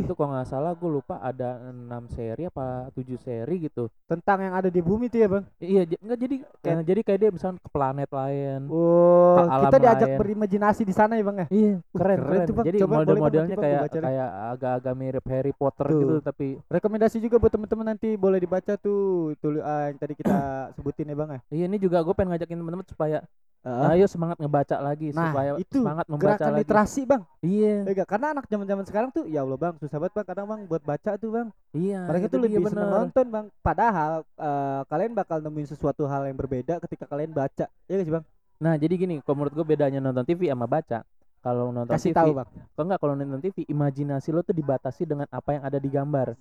Itu 0.00 0.12
kalau 0.12 0.30
nggak 0.30 0.46
salah 0.46 0.72
gue 0.72 0.90
lupa 0.90 1.18
ada 1.18 1.48
enam 1.66 2.04
seri 2.06 2.44
apa 2.44 2.88
tujuh 2.90 3.16
seri 3.16 3.56
gitu. 3.62 3.88
Tentang 4.04 4.38
yang 4.40 4.54
ada 4.54 4.66
di 4.66 4.80
bumi 4.80 5.06
tuh 5.06 5.18
ya 5.18 5.28
bang? 5.28 5.44
Iya 5.56 5.82
nggak 5.86 6.18
jadi 6.18 6.36
Kayak- 6.60 6.76
eh, 6.76 6.84
jadi 6.84 7.00
kayak 7.02 7.18
dia 7.18 7.30
misalnya 7.30 7.58
ke 7.58 7.68
planet 7.68 8.10
lain 8.10 8.60
oh 8.66 9.36
Ke 9.36 9.42
alam 9.46 9.62
kita 9.66 9.78
diajak 9.78 10.08
lain. 10.08 10.18
berimajinasi 10.18 10.82
di 10.82 10.92
sana 10.92 11.12
ya 11.14 11.22
bang 11.22 11.36
ya? 11.36 11.46
Iya 11.48 11.72
keren 11.90 12.16
keren 12.16 12.26
keren, 12.26 12.44
tuh, 12.44 12.54
Bang. 12.54 12.66
jadi 12.66 12.78
model-modelnya 12.80 13.56
kayak 13.56 13.80
kayak 13.90 14.30
agak-agak 14.50 14.94
mirip 14.94 15.24
Harry 15.26 15.52
Potter 15.52 15.86
Tuh. 15.86 15.98
gitu 15.98 16.14
tapi 16.20 16.46
rekomendasi 16.66 17.16
juga 17.18 17.36
buat 17.36 17.50
temen-temen 17.50 17.86
nanti 17.86 18.08
boleh 18.14 18.38
dibaca 18.38 18.74
tuh. 18.74 19.32
Itu 19.32 19.60
ah, 19.60 19.88
yang 19.88 19.96
tadi 19.96 20.14
kita 20.14 20.36
sebutin 20.74 21.06
ya 21.06 21.16
bang 21.16 21.30
ya? 21.30 21.40
Iya 21.50 21.64
ini 21.66 21.76
juga 21.76 22.00
gue 22.00 22.12
pengen 22.12 22.32
ngajakin 22.32 22.56
temen-temen 22.56 22.86
supaya 22.86 23.18
Ah, 23.60 23.92
ayo 23.92 24.08
semangat 24.08 24.40
ngebaca 24.40 24.80
lagi 24.80 25.12
nah 25.12 25.28
supaya 25.28 25.50
itu 25.60 25.84
semangat 25.84 26.08
membaca 26.08 26.32
gerakan 26.32 26.50
lagi. 26.56 26.60
literasi 26.64 27.00
bang. 27.04 27.22
Iya. 27.44 27.76
Ya 27.84 27.92
enggak, 27.92 28.08
karena 28.08 28.26
anak 28.32 28.44
zaman-zaman 28.48 28.84
sekarang 28.88 29.10
tuh 29.12 29.24
ya 29.28 29.44
Allah 29.44 29.58
bang 29.60 29.74
susah 29.76 29.96
banget 30.00 30.14
bang 30.16 30.26
kadang 30.32 30.46
bang 30.48 30.60
buat 30.64 30.80
baca 30.80 31.10
tuh 31.20 31.28
bang. 31.28 31.48
Iya, 31.76 32.00
mereka 32.08 32.24
tuh 32.32 32.40
lebih 32.40 32.64
seneng 32.72 32.88
nonton 32.88 33.26
bang. 33.28 33.46
Padahal 33.60 34.24
eh, 34.24 34.80
kalian 34.88 35.12
bakal 35.12 35.44
nemuin 35.44 35.68
sesuatu 35.76 36.08
hal 36.08 36.24
yang 36.24 36.40
berbeda 36.40 36.80
ketika 36.88 37.04
kalian 37.04 37.36
baca. 37.36 37.68
Ya 37.84 37.94
gak 38.00 38.06
sih 38.08 38.14
bang? 38.16 38.24
Nah, 38.60 38.74
jadi 38.80 38.94
gini, 38.96 39.20
kalau 39.24 39.44
menurut 39.44 39.52
gue 39.56 39.66
bedanya 39.76 40.00
nonton 40.00 40.24
TV 40.24 40.48
sama 40.48 40.64
baca. 40.64 41.04
Kalau 41.40 41.72
nonton 41.72 41.92
kasih 41.92 42.12
TV, 42.12 42.20
tahu 42.20 42.30
bang. 42.40 42.48
Kalau 42.72 42.84
enggak 42.88 43.00
kalau 43.04 43.12
nonton 43.12 43.40
TV, 43.44 43.56
imajinasi 43.68 44.28
lo 44.32 44.40
tuh 44.40 44.56
dibatasi 44.56 45.04
dengan 45.04 45.28
apa 45.28 45.52
yang 45.52 45.64
ada 45.68 45.76
di 45.76 45.88
gambar. 45.92 46.32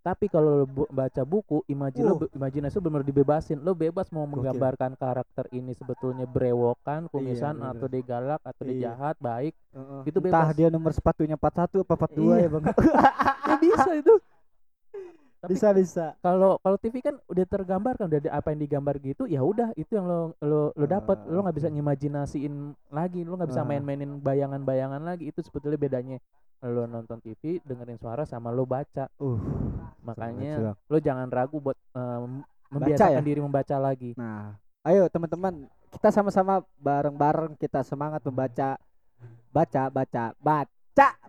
Tapi 0.00 0.26
kalau 0.26 0.50
lo 0.56 0.66
bu- 0.66 0.88
baca 0.88 1.22
buku, 1.22 1.60
imaji 1.66 2.00
lo 2.00 2.14
Uh. 2.14 2.18
be- 2.18 2.32
imajinasi 2.32 2.72
lo 2.72 2.82
benar 2.82 3.02
dibebasin. 3.02 3.58
Lo 3.58 3.72
bebas 3.74 4.08
mau 4.08 4.22
Gokil. 4.22 4.32
menggambarkan 4.34 4.96
karakter 4.96 5.44
ini 5.50 5.72
sebetulnya 5.72 6.24
berewokan, 6.24 7.04
kumisan 7.06 7.54
bener. 7.54 7.70
atau 7.70 7.86
dia 7.86 8.00
galak 8.02 8.40
atau 8.40 8.62
dia 8.62 8.72
Iya. 8.72 8.84
jahat, 8.88 9.16
baik. 9.18 9.52
Heeh. 9.70 10.00
Itu 10.04 10.18
entah 10.18 10.46
bebas. 10.46 10.56
dia 10.56 10.68
nomor 10.68 10.92
sepatunya 10.92 11.36
41 11.36 11.84
apa 11.84 11.94
42 11.98 12.16
Iya. 12.32 12.36
ya 12.38 12.48
bang 12.48 12.64
Ya 13.46 13.56
bisa 13.58 13.90
itu. 13.92 14.14
Tapi 15.40 15.56
bisa 15.56 15.68
bisa. 15.72 16.06
kalau 16.20 16.60
kalau 16.60 16.76
TV 16.76 17.00
kan 17.00 17.16
udah 17.24 17.44
tergambar 17.48 17.96
kan 17.96 18.12
udah 18.12 18.20
ada 18.28 18.30
apa 18.36 18.52
yang 18.52 18.60
digambar 18.60 19.00
gitu 19.00 19.24
ya 19.24 19.40
udah 19.40 19.72
itu 19.72 19.96
yang 19.96 20.04
lo 20.04 20.36
lo 20.44 20.68
lo 20.76 20.84
dapat 20.84 21.16
Ah, 21.16 21.32
lo 21.32 21.40
nggak 21.40 21.56
bisa 21.56 21.68
ngimajinasiin 21.72 22.54
lagi 22.92 23.24
lo 23.24 23.40
nggak 23.40 23.48
bisa 23.48 23.64
Ah. 23.64 23.68
main-mainin 23.68 24.20
bayangan-bayangan 24.20 25.00
lagi. 25.00 25.32
Itu 25.32 25.40
sebetulnya 25.40 25.80
bedanya 25.80 26.20
lo 26.60 26.84
nonton 26.84 27.24
TV 27.24 27.64
dengerin 27.64 27.96
suara 27.96 28.28
sama 28.28 28.52
lo 28.52 28.68
baca. 28.68 29.08
Uh 29.16 29.40
makanya 30.00 30.76
lo 30.76 30.96
jangan 31.00 31.28
ragu 31.28 31.56
buat 31.56 31.76
em, 31.92 32.44
membiasakan 32.68 33.20
ya? 33.20 33.24
diri 33.24 33.40
membaca 33.40 33.76
lagi. 33.80 34.12
Nah 34.20 34.60
ayo 34.84 35.08
teman-teman 35.08 35.64
kita 35.88 36.12
sama-sama 36.12 36.60
bareng-bareng 36.76 37.56
kita 37.56 37.80
semangat 37.80 38.20
membaca. 38.28 38.76
Baca 39.50 39.90
baca 39.90 40.30
baca 40.38 40.79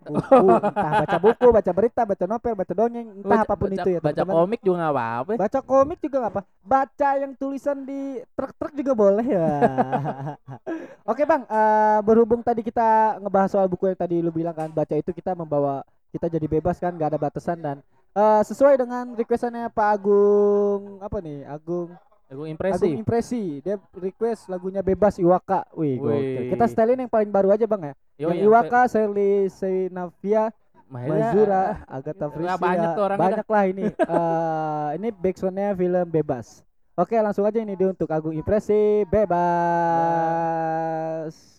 buku, 0.02 0.38
entah 0.60 0.92
baca 0.98 1.18
buku, 1.18 1.48
baca 1.54 1.72
berita, 1.72 2.02
baca 2.04 2.26
novel, 2.26 2.54
baca 2.58 2.74
dongeng, 2.74 3.08
entah 3.14 3.30
Baca- 3.32 3.46
apa 3.46 3.54
pun 3.54 3.70
baca- 3.70 3.78
itu 3.78 3.90
ya 3.90 4.00
Baca 4.00 4.10
teman-teman. 4.18 4.34
komik 4.36 4.60
juga 4.62 4.78
nggak 4.78 4.94
apa-apa. 4.94 5.32
Baca 5.38 5.60
komik 5.62 6.00
juga 6.02 6.16
nggak 6.18 6.34
apa. 6.34 6.42
Baca 6.62 7.10
yang 7.16 7.32
tulisan 7.36 7.78
di 7.82 8.02
truk-truk 8.34 8.74
juga 8.74 8.92
boleh 8.94 9.26
ya. 9.28 9.48
Oke 11.12 11.24
bang, 11.24 11.44
eh, 11.44 12.00
berhubung 12.02 12.42
tadi 12.42 12.62
kita 12.62 12.90
ngebahas 13.20 13.50
soal 13.52 13.68
buku 13.68 13.88
yang 13.88 14.00
tadi 14.00 14.16
lu 14.20 14.30
bilang 14.30 14.54
kan, 14.54 14.70
baca 14.70 14.94
itu 14.94 15.12
kita 15.12 15.34
membawa 15.34 15.82
kita 16.10 16.28
jadi 16.28 16.48
bebas 16.50 16.78
kan, 16.78 16.92
nggak 16.92 17.10
ada 17.12 17.20
batasan 17.20 17.58
dan 17.58 17.78
eh, 18.12 18.42
sesuai 18.44 18.76
dengan 18.76 19.14
requestannya 19.14 19.70
Pak 19.70 19.88
Agung 19.94 21.00
apa 21.00 21.18
nih, 21.20 21.46
Agung 21.46 21.94
Agung 22.32 22.48
impresi. 22.48 22.88
Impresi, 22.96 23.60
dia 23.60 23.76
request 23.92 24.48
lagunya 24.48 24.80
bebas 24.80 25.20
Iwaka. 25.20 25.68
Wih. 25.76 26.00
Wih. 26.00 26.56
kita 26.56 26.64
setelin 26.64 27.04
yang 27.04 27.12
paling 27.12 27.28
baru 27.28 27.52
aja 27.52 27.68
bang 27.68 27.92
ya. 27.92 27.94
Yo, 28.16 28.32
yang 28.32 28.40
yang 28.40 28.48
Iwaka, 28.48 28.88
Sherly 28.88 29.52
Senavia. 29.52 30.56
Mazura, 30.92 31.80
Agatha 31.88 32.28
Priscilla, 32.28 32.60
banyak 32.60 32.96
tuh 32.96 33.04
orangnya 33.08 33.24
banyak 33.24 33.48
lah 33.48 33.64
ini. 33.68 33.88
Eh, 34.12 35.00
ini 35.00 35.08
backsoundnya 35.12 35.72
film 35.76 36.08
bebas. 36.08 36.64
Oke 37.00 37.16
langsung 37.20 37.48
aja 37.48 37.64
ini 37.64 37.80
dia 37.80 37.88
untuk 37.92 38.12
Agung 38.12 38.36
Impresi 38.36 39.08
bebas. 39.08 39.32
Sudah 41.36 41.51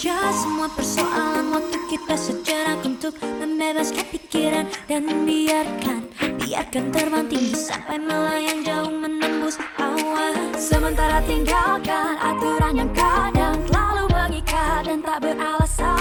saja. 0.00 0.32
Semua 0.32 0.68
persoalan 0.72 1.52
Waktu 1.52 1.78
kita 1.92 2.16
sejenak 2.16 2.80
untuk 2.88 3.12
membebaskan 3.20 4.06
pikiran 4.08 4.64
Dan 4.88 5.04
membiarkan, 5.04 6.08
biarkan 6.40 6.84
terbang 6.88 7.26
tinggi 7.28 7.52
Sampai 7.52 8.00
melayang 8.00 8.64
jauh 8.64 8.88
menembus 8.88 9.60
awan. 9.76 10.56
Sementara 10.56 11.20
tinggalkan 11.28 12.16
aturan 12.16 12.80
yang 12.80 12.92
kadang 12.96 13.60
Terlalu 13.68 14.04
mengikat 14.08 14.88
dan 14.88 14.98
tak 15.04 15.18
beralasan 15.20 15.99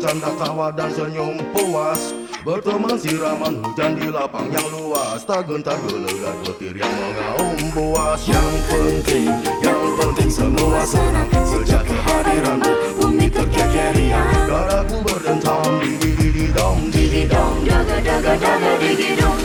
suara-suara 0.00 0.08
canda 0.08 0.30
tawa 0.40 0.72
dan 0.72 0.90
senyum 0.92 1.36
puas. 1.52 2.14
Berteman 2.40 2.96
siraman 2.96 3.60
hujan 3.60 3.92
di 4.00 4.08
lapang 4.08 4.48
yang 4.48 4.64
luas. 4.72 5.24
Tak 5.28 5.44
gentar 5.46 5.76
gelegar 5.84 6.34
petir 6.44 6.72
yang 6.72 6.88
mengaum 6.88 7.60
buas. 7.76 8.20
Yang 8.24 8.50
penting, 8.72 9.28
yang 9.60 9.82
penting 10.00 10.30
semua 10.32 10.80
senang. 10.88 11.28
Sejak 11.44 11.84
kehadiranmu 11.84 12.72
bumi 13.00 13.26
terkekerian 13.26 14.46
Daraku 14.46 15.02
berdentam 15.02 15.82
Didi-didi-dom, 15.82 16.78
didi-dom 16.94 17.54
Jaga-jaga-jaga 17.66 18.70
digidung, 18.78 18.96
digidung 18.96 19.39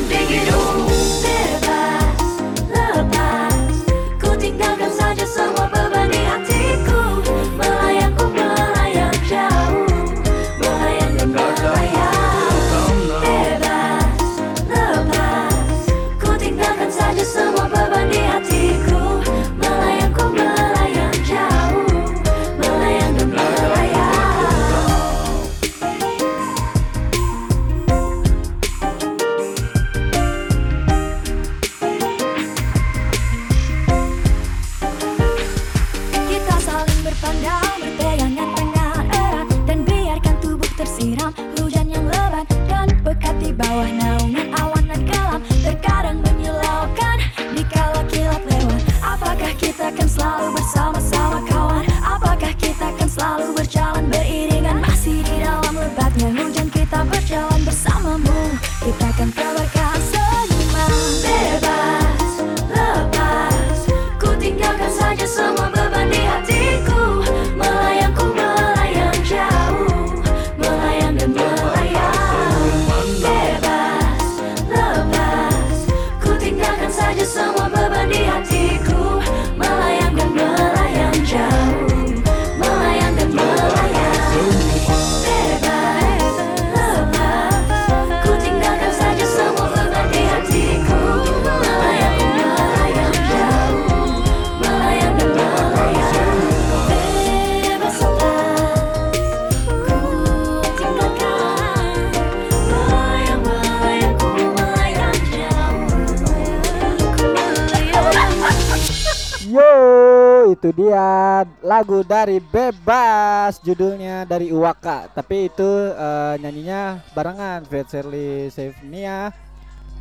lagu 111.75 112.07
dari 112.07 112.39
Bebas 112.39 113.59
judulnya 113.59 114.23
dari 114.23 114.47
Uwaka. 114.47 115.11
Tapi 115.11 115.51
itu 115.51 115.67
eh, 115.91 116.39
nyanyinya 116.39 117.03
barengan 117.11 117.67
Fred 117.67 117.91
Shirley 117.91 118.47
Sevnia, 118.47 119.35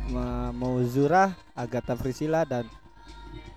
Ma- 0.07 0.55
Mauzura, 0.55 1.35
Agatha 1.51 1.99
Priscilla 1.99 2.47
dan 2.47 2.63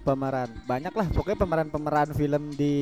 pemeran 0.02 0.50
banyak 0.66 0.90
lah 0.90 1.06
pokoknya 1.14 1.38
pemeran-pemeran 1.38 2.10
film 2.16 2.50
di 2.58 2.74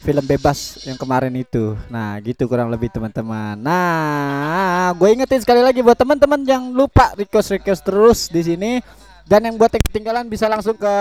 film 0.00 0.24
bebas 0.24 0.82
yang 0.88 0.96
kemarin 0.96 1.36
itu. 1.36 1.76
Nah, 1.92 2.16
gitu 2.24 2.48
kurang 2.48 2.72
lebih 2.72 2.88
teman-teman. 2.90 3.60
Nah, 3.60 4.90
gue 4.96 5.08
ingetin 5.12 5.44
sekali 5.44 5.60
lagi 5.60 5.84
buat 5.84 6.00
teman-teman 6.00 6.40
yang 6.48 6.72
lupa 6.72 7.12
request 7.12 7.60
request 7.60 7.82
terus 7.84 8.18
di 8.32 8.40
sini 8.40 8.70
dan 9.22 9.40
yang 9.42 9.54
buat 9.54 9.70
yang 9.70 9.84
ketinggalan 9.84 10.26
bisa 10.26 10.44
langsung 10.46 10.74
ke 10.74 10.94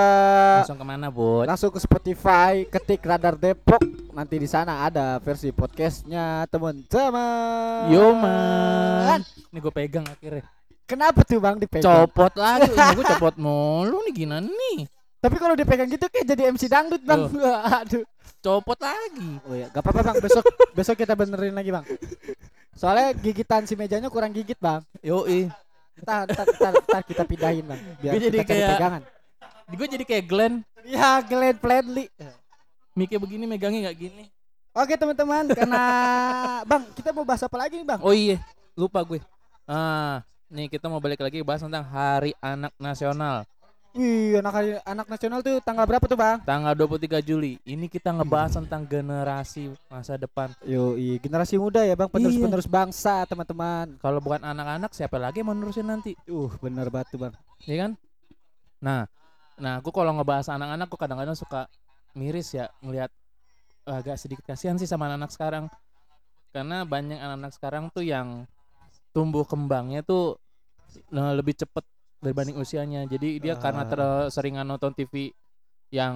Langsung 0.61 0.77
ke 0.77 0.85
mana, 0.85 1.07
Bud? 1.09 1.45
langsung 1.45 1.69
ke 1.69 1.77
Spotify 1.77 2.63
ketik 2.65 3.01
Radar 3.01 3.35
Depok 3.35 3.81
nanti 4.11 4.35
di 4.35 4.45
sana 4.45 4.85
ada 4.85 5.17
versi 5.19 5.49
podcastnya 5.49 6.45
teman-teman 6.47 7.89
Yo, 7.89 8.13
man. 8.13 9.19
Ini 9.49 9.57
gue 9.57 9.73
pegang 9.73 10.05
akhirnya. 10.05 10.45
kenapa 10.83 11.23
tuh 11.23 11.39
bang 11.39 11.55
dipegang 11.55 11.87
Copot 12.05 12.33
lagi. 12.35 12.71
Gue 12.93 13.05
copot 13.05 13.35
mulu 13.35 14.03
nih 14.05 14.13
gimana 14.15 14.47
nih? 14.47 14.85
tapi 15.21 15.37
kalau 15.37 15.53
dipegang 15.53 15.85
gitu 15.85 16.09
kayak 16.09 16.25
jadi 16.25 16.49
MC 16.49 16.65
dangdut 16.65 17.05
bang 17.05 17.29
aduh 17.77 18.01
copot 18.41 18.79
lagi. 18.79 19.37
Oh 19.45 19.53
ya, 19.53 19.69
gak 19.69 19.85
apa-apa 19.85 20.01
bang. 20.01 20.17
Besok 20.17 20.43
besok 20.73 20.95
kita 20.97 21.13
benerin 21.13 21.53
lagi 21.53 21.69
bang. 21.69 21.85
Soalnya 22.73 23.13
gigitan 23.13 23.63
si 23.63 23.77
mejanya 23.77 24.09
kurang 24.09 24.33
gigit 24.33 24.57
bang. 24.57 24.81
Yoi. 24.99 25.45
Ntar, 26.01 26.25
ntar, 26.27 26.45
ntar, 26.49 26.73
ntar 26.75 27.01
kita 27.05 27.23
pindahin 27.23 27.63
bang. 27.63 27.79
Biar 27.97 28.11
Gua 28.11 28.21
jadi 28.21 28.37
kita 28.37 28.49
kayak- 28.49 28.71
pegangan. 28.75 29.01
Gue 29.71 29.87
jadi 29.87 30.03
kayak 30.03 30.25
Glenn. 30.25 30.55
Ya 30.83 31.21
Glenn 31.21 31.55
Fredly. 31.55 32.05
Mikir 32.91 33.17
begini 33.17 33.45
megangnya 33.45 33.87
nggak 33.87 33.97
gini. 33.97 34.25
Oke 34.71 34.95
teman-teman, 34.95 35.51
karena 35.51 35.81
bang 36.69 36.83
kita 36.91 37.11
mau 37.11 37.23
bahas 37.23 37.43
apa 37.43 37.55
lagi 37.55 37.75
nih 37.75 37.83
bang? 37.85 37.99
Oh 37.99 38.11
iya, 38.11 38.39
lupa 38.73 38.99
gue. 39.01 39.19
Ah, 39.63 40.23
nih 40.47 40.67
kita 40.67 40.87
mau 40.87 40.99
balik 40.99 41.19
lagi 41.19 41.39
bahas 41.39 41.59
tentang 41.59 41.83
Hari 41.83 42.31
Anak 42.39 42.71
Nasional. 42.75 43.43
Wih, 43.91 44.39
anak 44.39 44.53
hari- 44.55 44.83
anak 44.87 45.03
nasional 45.11 45.43
tuh 45.43 45.59
tanggal 45.59 45.83
berapa 45.83 46.07
tuh 46.07 46.15
bang? 46.15 46.39
Tanggal 46.47 46.71
23 46.79 47.19
Juli. 47.19 47.59
Ini 47.67 47.91
kita 47.91 48.15
ngebahas 48.15 48.55
tentang 48.55 48.87
generasi 48.87 49.67
masa 49.91 50.15
depan. 50.15 50.47
Yo, 50.63 50.95
generasi 51.19 51.59
muda 51.59 51.83
ya 51.83 51.91
bang, 51.99 52.07
penerus-penerus 52.07 52.71
bangsa 52.71 53.27
teman-teman. 53.27 53.99
Kalau 53.99 54.23
bukan 54.23 54.47
anak-anak 54.47 54.95
siapa 54.95 55.19
lagi 55.19 55.43
mau 55.43 55.51
nerusin 55.51 55.91
nanti? 55.91 56.15
Uh, 56.23 56.47
bener 56.63 56.87
banget 56.87 57.11
tuh 57.11 57.19
bang. 57.27 57.33
Iya 57.67 57.75
kan? 57.83 57.91
Nah, 58.79 59.01
nah 59.59 59.83
aku 59.83 59.91
kalau 59.91 60.15
ngebahas 60.15 60.47
anak-anak 60.55 60.87
aku 60.87 60.95
kadang-kadang 60.95 61.35
suka 61.35 61.67
miris 62.15 62.47
ya 62.55 62.71
ngelihat 62.79 63.11
agak 63.83 64.15
sedikit 64.15 64.47
kasihan 64.47 64.79
sih 64.79 64.87
sama 64.87 65.11
anak-anak 65.11 65.35
sekarang. 65.35 65.65
Karena 66.55 66.87
banyak 66.87 67.19
anak-anak 67.19 67.51
sekarang 67.59 67.83
tuh 67.91 68.07
yang 68.07 68.47
tumbuh 69.11 69.43
kembangnya 69.43 69.99
tuh 69.99 70.39
eh, 70.95 71.33
lebih 71.35 71.59
cepet 71.59 71.83
dibanding 72.21 72.55
usianya. 72.55 73.03
Jadi 73.03 73.37
dia 73.37 73.53
karena 73.55 73.83
Ah. 73.83 73.89
terseringan 73.89 74.63
nonton 74.63 74.93
TV 74.93 75.33
yang 75.89 76.15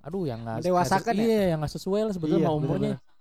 aduh 0.00 0.24
yang 0.24 0.40
nggak 0.40 0.62
sesu- 0.62 0.72
ya? 1.10 1.12
Iya, 1.12 1.42
yang 1.50 1.58
nggak 1.60 1.74
sesuai 1.74 2.00
lah 2.00 2.12
sebetulnya 2.12 2.40
Iya, 2.40 2.46
sama 2.46 2.56
umurnya. 2.56 2.94
bener-bener. 2.94 3.12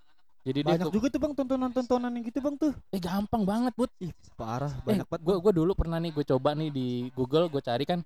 Jadi 0.43 0.59
dia 0.59 0.67
Banyak 0.69 0.85
tuh, 0.85 0.93
juga 0.93 1.07
tuh 1.07 1.19
bang 1.19 1.33
tontonan-tontonan 1.33 2.11
yang 2.11 2.25
gitu 2.25 2.39
bang 2.39 2.55
tuh. 2.57 2.73
eh 2.89 2.99
gampang 2.99 3.43
banget, 3.43 3.71
Bud. 3.73 3.87
Ih, 3.97 4.11
parah, 4.35 4.71
Eh, 4.73 4.83
banyak 4.85 5.07
banget. 5.07 5.23
gue 5.23 5.35
gue 5.39 5.53
dulu 5.53 5.71
pernah 5.73 5.97
nih 5.97 6.11
gue 6.11 6.25
coba 6.25 6.51
nih 6.51 6.69
di 6.69 6.87
Google 7.11 7.47
gue 7.47 7.59
cari 7.59 7.83
kan 7.83 8.03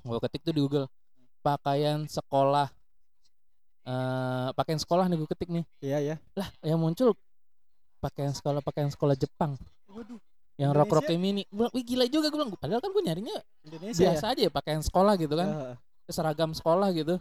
gue 0.00 0.18
ketik 0.20 0.42
tuh 0.42 0.50
di 0.50 0.60
Google 0.60 0.90
pakaian 1.40 2.02
sekolah 2.04 2.66
eh 3.82 4.48
pakaian 4.52 4.76
sekolah 4.76 5.06
nih 5.06 5.16
gue 5.16 5.28
ketik 5.28 5.46
nih 5.48 5.64
Iya 5.80 5.98
ya. 6.00 6.16
lah 6.32 6.50
yang 6.60 6.78
muncul 6.78 7.14
pakaian 7.98 8.30
sekolah 8.30 8.58
pakaian 8.60 8.86
sekolah 8.88 9.14
Jepang 9.14 9.54
Waduh, 9.88 10.18
yang 10.62 10.70
rok 10.70 10.90
rok 10.94 11.10
mini. 11.18 11.42
Gue 11.50 11.66
bilang, 11.66 11.72
wih 11.74 11.82
gila 11.82 12.04
juga. 12.06 12.30
Gue 12.30 12.38
bilang 12.38 12.54
padahal 12.54 12.78
kan 12.78 12.90
gue 12.94 13.02
nyarinya 13.02 13.36
Indonesia 13.66 13.98
biasa 14.06 14.24
aja 14.30 14.40
ya 14.46 14.50
pakaian 14.54 14.82
sekolah 14.82 15.14
gitu 15.18 15.34
kan. 15.34 15.48
Ya. 15.50 15.74
seragam 16.12 16.54
sekolah 16.54 16.88
gitu. 16.94 17.18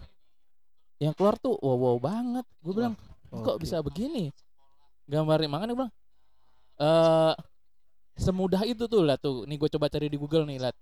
Yang 1.02 1.14
keluar 1.18 1.36
tuh 1.42 1.58
wow 1.58 1.78
wow 1.78 1.98
banget. 1.98 2.46
Gue 2.62 2.74
bilang 2.78 2.94
kok 3.34 3.58
oke. 3.58 3.62
bisa 3.66 3.82
begini? 3.82 4.30
Gambarnya 5.10 5.50
makanya 5.50 5.74
gue 5.74 5.80
bilang 5.82 5.94
eh 6.82 7.34
semudah 8.22 8.62
itu 8.70 8.86
tuh 8.86 9.02
lah 9.02 9.18
tuh. 9.18 9.50
Nih 9.50 9.58
gue 9.58 9.70
coba 9.74 9.90
cari 9.90 10.06
di 10.06 10.22
Google 10.22 10.46
nih 10.46 10.62
lihat 10.62 10.78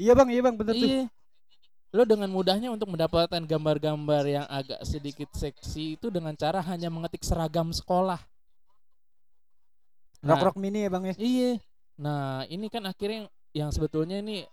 Iya 0.00 0.12
bang, 0.16 0.28
iya 0.32 0.40
bang, 0.42 0.56
bener 0.56 0.74
tuh. 0.74 0.88
Iya. 0.88 1.04
Lo 1.92 2.02
dengan 2.08 2.32
mudahnya 2.32 2.72
untuk 2.72 2.88
mendapatkan 2.88 3.44
gambar-gambar 3.44 4.24
yang 4.24 4.46
agak 4.48 4.80
sedikit 4.82 5.28
seksi 5.36 6.00
itu 6.00 6.08
dengan 6.08 6.32
cara 6.32 6.64
hanya 6.64 6.88
mengetik 6.88 7.20
seragam 7.20 7.68
sekolah. 7.68 8.16
Nah, 10.22 10.38
Rock 10.38 10.54
rock 10.54 10.56
mini 10.62 10.86
ya 10.86 10.90
bang 10.90 11.04
ya. 11.10 11.14
Iya. 11.18 11.50
Nah, 11.98 12.46
ini 12.46 12.66
kan 12.70 12.86
akhirnya 12.86 13.26
yang 13.52 13.74
sebetulnya 13.74 14.22
ini 14.22 14.46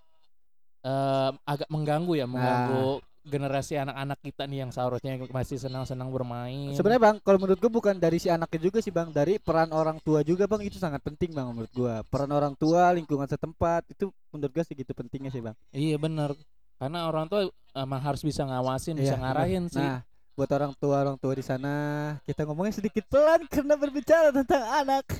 eh, 0.81 1.29
agak 1.45 1.69
mengganggu 1.69 2.13
ya, 2.17 2.25
mengganggu 2.25 2.99
generasi 3.19 3.77
anak-anak 3.77 4.19
kita 4.25 4.43
nih 4.49 4.65
yang 4.65 4.71
seharusnya 4.73 5.21
masih 5.29 5.61
senang-senang 5.61 6.09
bermain. 6.09 6.73
Sebenarnya 6.73 7.01
bang, 7.03 7.15
kalau 7.21 7.37
menurut 7.37 7.59
gua 7.61 7.69
bukan 7.71 7.95
dari 7.99 8.17
si 8.17 8.31
anaknya 8.31 8.59
juga 8.71 8.79
sih 8.81 8.89
bang, 8.89 9.13
dari 9.13 9.37
peran 9.37 9.69
orang 9.69 10.01
tua 10.01 10.25
juga 10.25 10.49
bang 10.49 10.65
itu 10.65 10.81
sangat 10.81 11.03
penting 11.05 11.35
bang 11.35 11.45
menurut 11.53 11.69
gua. 11.75 12.01
Peran 12.09 12.31
orang 12.33 12.57
tua, 12.57 12.89
lingkungan 12.95 13.29
setempat 13.29 13.85
itu 13.93 14.09
menurut 14.33 14.51
gua 14.55 14.65
segitu 14.65 14.91
pentingnya 14.97 15.29
sih 15.29 15.43
bang. 15.43 15.55
Iya 15.75 16.01
benar. 16.01 16.33
Karena 16.79 17.05
orang 17.11 17.27
tua 17.27 17.51
emang 17.75 18.01
harus 18.01 18.23
bisa 18.23 18.47
ngawasin, 18.47 18.97
bisa 18.97 19.19
Iya, 19.19 19.21
ngarahin 19.21 19.63
bener. 19.67 19.73
sih. 19.75 19.83
Nah, 19.83 19.99
buat 20.39 20.55
orang 20.55 20.71
tua 20.79 21.03
orang 21.03 21.19
tua 21.19 21.35
di 21.35 21.43
sana, 21.43 22.15
kita 22.23 22.47
ngomongnya 22.47 22.79
sedikit 22.79 23.03
pelan 23.11 23.43
karena 23.51 23.75
berbicara 23.75 24.31
tentang 24.31 24.63
anak. 24.71 25.03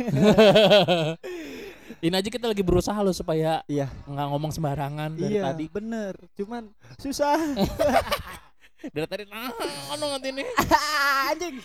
Ini 2.08 2.16
aja 2.16 2.30
kita 2.32 2.48
lagi 2.48 2.64
berusaha 2.64 2.96
loh 3.04 3.12
supaya 3.12 3.60
Iya. 3.68 3.92
nggak 4.08 4.28
ngomong 4.32 4.56
sembarangan 4.56 5.20
dari 5.20 5.36
iya, 5.36 5.52
tadi. 5.52 5.68
bener. 5.68 6.16
Cuman 6.40 6.72
susah. 6.96 7.36
Dari 8.96 9.08
tadi 9.12 9.28
nah, 9.28 9.52
nanti 10.00 10.32
nih. 10.32 10.48
Anjing. 11.36 11.56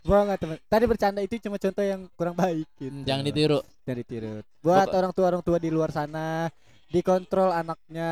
Bohong 0.00 0.32
teman. 0.40 0.56
Tadi 0.64 0.84
bercanda 0.88 1.20
itu 1.20 1.36
cuma 1.44 1.60
contoh 1.60 1.84
yang 1.84 2.08
kurang 2.16 2.32
baik 2.32 2.64
gitu. 2.80 3.04
Jangan 3.04 3.20
ditiru. 3.20 3.60
Jangan 3.84 3.98
ditiru. 4.00 4.40
Buat 4.64 4.88
orang 4.96 5.12
tua 5.12 5.28
orang 5.28 5.44
tua 5.44 5.60
di 5.60 5.68
luar 5.68 5.92
sana, 5.92 6.48
dikontrol 6.88 7.52
anaknya 7.52 8.08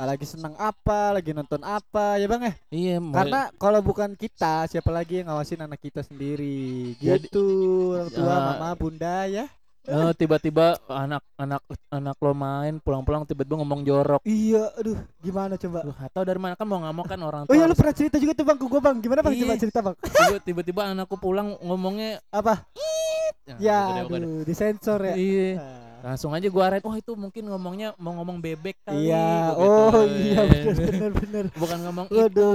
lagi 0.00 0.22
senang 0.22 0.54
apa, 0.54 1.10
lagi 1.12 1.30
nonton 1.30 1.58
apa, 1.60 2.14
ya 2.16 2.26
bang 2.26 2.42
ya. 2.44 2.54
Iya, 2.68 2.96
Karena 3.00 3.40
kalau 3.54 3.80
bukan 3.80 4.12
kita, 4.12 4.66
siapa 4.66 4.88
lagi 4.88 5.18
yang 5.18 5.26
ngawasin 5.26 5.58
anak 5.60 5.80
kita 5.80 6.00
sendiri? 6.00 6.94
Jadi- 6.96 7.26
Gitu, 7.26 7.46
orang 7.92 8.08
tua, 8.08 8.30
Ya. 8.30 8.38
mama, 8.44 8.68
bunda 8.74 9.16
ya. 9.26 9.46
eh, 9.84 10.12
tiba-tiba 10.12 10.76
anak 10.84 11.24
anak 11.34 11.64
anak 11.88 12.16
lo 12.20 12.36
main 12.36 12.76
pulang-pulang 12.76 13.24
tiba-tiba 13.24 13.56
ngomong 13.56 13.80
jorok. 13.82 14.20
Iya, 14.20 14.68
aduh, 14.76 15.00
gimana 15.18 15.56
coba? 15.56 15.80
Lu 15.80 15.96
atau 15.96 16.22
dari 16.22 16.36
mana 16.36 16.52
kan 16.52 16.68
mau 16.68 16.76
nggak 16.76 16.92
mau 16.92 17.06
kan 17.08 17.16
orang 17.18 17.42
Oh 17.42 17.46
tua. 17.48 17.56
iya, 17.56 17.64
lu 17.64 17.72
pernah 17.72 17.96
cerita 17.96 18.20
juga 18.20 18.36
tuh 18.36 18.44
bang 18.44 18.58
ke 18.60 18.66
gua 18.68 18.80
bang. 18.84 18.96
Gimana 19.00 19.24
bang? 19.24 19.32
Coba 19.34 19.48
Iya. 19.48 19.60
cerita 19.64 19.80
bang. 19.80 19.96
tiba- 19.96 20.42
tiba-tiba 20.44 20.80
anakku 20.86 21.16
pulang 21.16 21.56
ngomongnya 21.58 22.20
Apa? 22.28 22.68
Nah, 23.48 23.56
Ya, 23.56 24.04
udah. 24.04 24.20
aduh, 24.20 24.44
disensor 24.44 25.00
ya. 25.02 25.14
Iya. 25.16 25.56
Langsung 25.98 26.30
aja 26.30 26.46
gua 26.46 26.64
arahin, 26.70 26.84
oh 26.86 26.94
itu 26.94 27.12
mungkin 27.12 27.42
ngomongnya 27.46 27.92
mau 27.98 28.14
ngomong 28.16 28.38
bebek 28.38 28.78
kali. 28.82 29.10
Iya, 29.10 29.52
gua 29.52 29.62
oh 29.62 29.90
gituin. 30.06 30.10
iya 30.22 30.40
benar 30.46 30.72
benar 30.78 31.10
benar. 31.12 31.44
Bukan 31.54 31.78
ngomong 31.84 32.06
Waduh. 32.08 32.26
itu. 32.28 32.48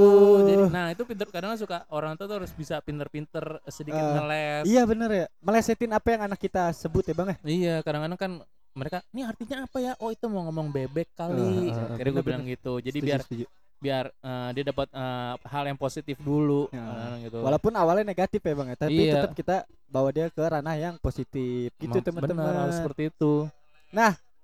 Jadi, 0.48 0.64
nah 0.72 0.88
itu 0.89 1.04
pinter 1.04 1.28
kadang 1.28 1.54
suka 1.60 1.84
orang 1.91 2.16
tuh 2.16 2.26
harus 2.32 2.52
bisa 2.52 2.80
pinter-pinter 2.80 3.60
sedikit 3.68 4.00
Eh, 4.00 4.14
ngeles. 4.16 4.64
Iya 4.66 4.82
benar 4.88 5.10
ya. 5.12 5.26
Melesetin 5.39 5.91
apa 5.91 6.08
yang 6.12 6.22
anak 6.26 6.39
kita 6.39 6.72
sebut 6.72 7.04
ya 7.04 7.14
bang 7.14 7.28
ya. 7.30 7.38
Iya, 7.44 7.76
kadang-kadang 7.84 8.20
kan 8.20 8.32
mereka, 8.74 9.06
ini 9.14 9.22
artinya 9.22 9.70
apa 9.70 9.78
ya? 9.78 9.94
Oh 10.02 10.10
itu 10.10 10.26
mau 10.26 10.41
ngomong 10.50 10.74
bebek 10.74 11.14
kali. 11.14 11.70
Eh, 11.70 11.94
Akhirnya 11.94 12.12
gue 12.18 12.26
bilang 12.26 12.44
gitu. 12.48 12.82
Jadi 12.82 12.98
Setuju, 12.98 13.08
biar 13.12 13.20
setuju. 13.22 13.46
Biar 13.84 14.08
eh, 14.08 14.50
dia 14.56 14.64
dapat 14.72 14.88
eh, 14.88 15.34
hal 15.44 15.64
yang 15.68 15.76
positif 15.76 16.16
dulu. 16.24 16.72
Ya. 16.72 16.80
kadang-kadang 16.80 17.22
gitu. 17.28 17.38
Walaupun 17.44 17.72
awalnya 17.76 18.06
negatif 18.08 18.40
ya 18.40 18.54
bang 18.56 18.68
ya, 18.72 18.78
tapi 18.80 18.96
Iya. 18.96 19.14
tetap 19.20 19.32
kita 19.36 19.56
bawa 19.92 20.10
dia 20.16 20.32
ke 20.32 20.40
ranah 20.40 20.76
yang 20.80 20.96
positif. 21.04 21.76
Gitu 21.76 21.98
teman-teman. 22.00 22.72
seperti 22.72 23.12
itu. 23.12 23.52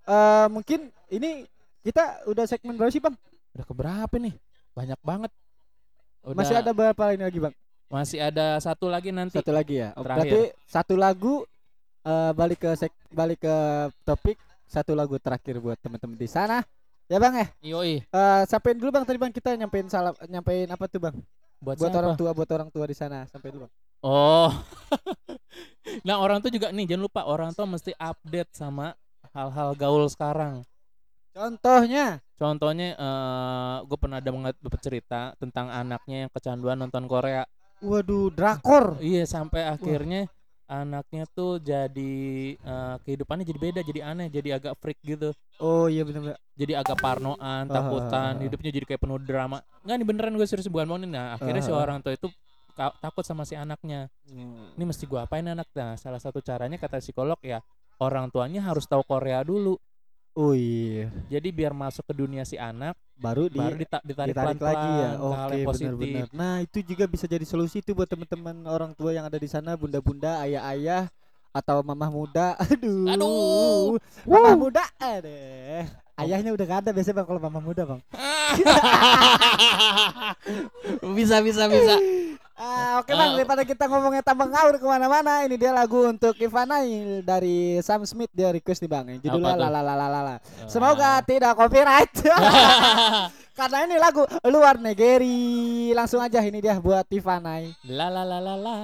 Eh, 0.10 0.48
mungkin 0.50 0.90
ini 1.14 1.46
kita 1.86 2.26
udah 2.26 2.46
segmen 2.50 2.76
berapa 2.76 2.90
sih 2.90 3.00
bang? 3.00 3.14
Udah 3.54 3.66
keberapa 3.66 4.16
nih? 4.18 4.34
Banyak 4.74 5.00
banget. 5.06 5.32
Udah, 6.26 6.36
Masih 6.36 6.56
ada 6.60 6.72
berapa 6.76 7.04
ini 7.16 7.24
lagi 7.24 7.40
bang? 7.40 7.56
masih 7.90 8.22
ada 8.22 8.62
satu 8.62 8.86
lagi 8.86 9.10
nanti. 9.10 9.42
Satu 9.42 9.50
lagi 9.50 9.82
ya. 9.82 9.98
Oh, 9.98 10.06
Terakhir. 10.06 10.30
Berarti 10.30 10.42
satu 10.70 10.94
lagu 10.94 11.42
eh, 12.06 12.32
balik 12.38 12.62
ke 12.62 12.70
sek 12.78 12.94
balik 13.10 13.42
ke 13.42 13.56
topik 14.06 14.38
satu 14.70 14.94
lagu 14.94 15.18
terakhir 15.18 15.58
buat 15.58 15.78
teman-teman 15.82 16.14
di 16.14 16.30
sana. 16.30 16.62
Ya 17.10 17.18
bang 17.18 17.34
ya. 17.42 17.48
Yoi, 17.66 18.06
Eh, 18.06 18.42
sampein 18.46 18.78
dulu 18.78 18.94
bang 18.94 19.02
tadi 19.02 19.18
bang 19.18 19.34
kita 19.34 19.58
nyampein 19.58 19.90
salam 19.90 20.14
nyampein 20.30 20.70
apa 20.70 20.86
tuh 20.86 21.02
bang? 21.02 21.16
buat, 21.60 21.76
Buat 21.76 21.90
siapa? 21.92 22.00
orang 22.00 22.14
tua 22.16 22.32
buat 22.38 22.50
orang 22.54 22.70
tua 22.70 22.86
di 22.86 22.96
sana. 22.96 23.26
Sampai 23.28 23.50
dulu 23.50 23.66
bang. 23.66 23.74
Oh. 24.00 24.48
nah, 26.08 26.22
orang 26.22 26.40
tuh 26.40 26.54
juga 26.54 26.70
nih 26.72 26.86
jangan 26.88 27.04
lupa 27.10 27.26
orang 27.26 27.52
tuh 27.52 27.66
mesti 27.68 27.92
update 27.98 28.54
sama 28.56 28.94
hal-hal 29.34 29.74
gaul 29.76 30.06
sekarang. 30.08 30.64
Contohnya. 31.34 32.22
Contohnya 32.40 32.96
eh 32.96 33.76
gue 33.84 33.98
pernah 34.00 34.24
ada 34.24 34.32
dapat 34.56 34.80
cerita 34.80 35.34
tentang 35.36 35.68
anaknya 35.68 36.26
yang 36.26 36.32
kecanduan 36.32 36.78
nonton 36.80 37.10
Korea. 37.10 37.44
Waduh, 37.84 38.32
drakor. 38.32 39.00
Iya, 39.02 39.24
sampai 39.26 39.66
akhirnya 39.68 40.28
anaknya 40.70 41.26
tuh 41.28 41.58
jadi 41.58 42.14
eh, 42.56 42.96
kehidupannya 43.02 43.42
jadi 43.44 43.60
beda, 43.60 43.80
jadi 43.82 44.00
aneh, 44.06 44.30
jadi 44.30 44.62
agak 44.62 44.78
freak 44.78 45.02
gitu. 45.02 45.34
Oh 45.58 45.90
iya 45.90 46.06
benar. 46.06 46.38
Jadi 46.54 46.78
agak 46.78 47.02
parnoan, 47.02 47.66
takutan, 47.66 48.38
Ah. 48.38 48.42
hidupnya 48.46 48.70
jadi 48.70 48.86
kayak 48.86 49.02
penuh 49.02 49.18
drama. 49.18 49.66
Enggak 49.82 49.96
nih 49.98 50.08
beneran 50.08 50.34
gue 50.38 50.48
serius 50.48 50.70
bukan 50.70 50.86
bohongin. 50.86 51.10
Nah, 51.10 51.34
akhirnya 51.36 51.66
si 51.66 51.74
Ah. 51.74 51.82
orang 51.82 52.00
tua 52.00 52.14
itu 52.14 52.30
takut 53.02 53.26
sama 53.26 53.44
si 53.44 53.58
anaknya. 53.58 54.08
Ini 54.78 54.84
mesti 54.88 55.04
gua 55.04 55.28
apain 55.28 55.44
anak? 55.44 55.68
Nah, 55.76 56.00
salah 56.00 56.22
satu 56.22 56.40
caranya 56.40 56.80
kata 56.80 57.04
psikolog 57.04 57.36
ya, 57.44 57.60
orang 58.00 58.32
tuanya 58.32 58.64
harus 58.64 58.88
tahu 58.88 59.04
Korea 59.04 59.44
dulu. 59.44 59.76
Oh 60.38 60.54
iya. 60.54 61.10
Jadi 61.28 61.50
biar 61.50 61.74
masuk 61.74 62.06
ke 62.06 62.14
dunia 62.14 62.46
si 62.46 62.56
anak, 62.56 62.96
Baru 63.20 63.52
di 63.52 63.60
baru 63.60 63.76
dita- 63.76 64.00
ditarik, 64.00 64.32
ditarik 64.32 64.56
pelan-pelan 64.56 64.72
lagi 64.72 64.92
ya. 64.96 65.10
Oke, 65.20 65.58
benar-benar. 65.68 66.28
Nah, 66.32 66.56
itu 66.64 66.80
juga 66.86 67.04
bisa 67.04 67.26
jadi 67.28 67.44
solusi 67.44 67.84
tuh 67.84 67.92
buat 67.92 68.08
teman-teman 68.08 68.64
orang 68.64 68.96
tua 68.96 69.12
yang 69.12 69.28
ada 69.28 69.36
di 69.36 69.50
sana, 69.52 69.76
bunda-bunda, 69.76 70.40
ayah-ayah 70.48 71.12
atau 71.52 71.84
mamah 71.84 72.08
muda. 72.08 72.56
Aduh. 72.64 73.12
Aduh. 73.12 74.00
Mamah 74.24 74.56
muda. 74.56 74.84
Aduh. 75.02 75.84
Ayahnya 76.20 76.52
udah 76.52 76.66
gak 76.68 76.80
ada 76.84 76.92
biasanya 76.92 77.16
bang 77.24 77.28
kalau 77.32 77.40
mama 77.40 77.60
muda 77.64 77.84
bang. 77.88 78.02
bisa 81.16 81.40
bisa 81.40 81.64
bisa. 81.72 81.96
Ah, 82.60 83.00
oke 83.00 83.08
bang, 83.16 83.40
daripada 83.40 83.64
kita 83.64 83.88
ngomongnya 83.88 84.20
tambah 84.20 84.44
ngawur 84.52 84.76
ke 84.76 84.84
mana-mana, 84.84 85.48
ini 85.48 85.56
dia 85.56 85.72
lagu 85.72 86.12
untuk 86.12 86.36
Ivanai 86.36 87.24
dari 87.24 87.80
Sam 87.80 88.04
Smith 88.04 88.28
dia 88.36 88.52
request 88.52 88.84
nih 88.84 88.92
bang, 88.92 89.06
judulnya 89.24 89.56
la 89.56 89.80
la 89.80 89.96
la 89.96 90.08
la. 90.12 90.36
Semoga 90.68 91.24
tidak 91.24 91.56
copyright. 91.56 92.12
Karena 93.60 93.88
ini 93.88 93.96
lagu 93.96 94.28
luar 94.48 94.76
negeri. 94.80 95.92
Langsung 95.96 96.20
aja 96.20 96.44
ini 96.44 96.60
dia 96.60 96.76
buat 96.80 97.08
Ivanai. 97.08 97.76
La 97.88 98.12
la 98.12 98.28
la 98.28 98.40
la 98.44 98.56
la. 98.56 98.80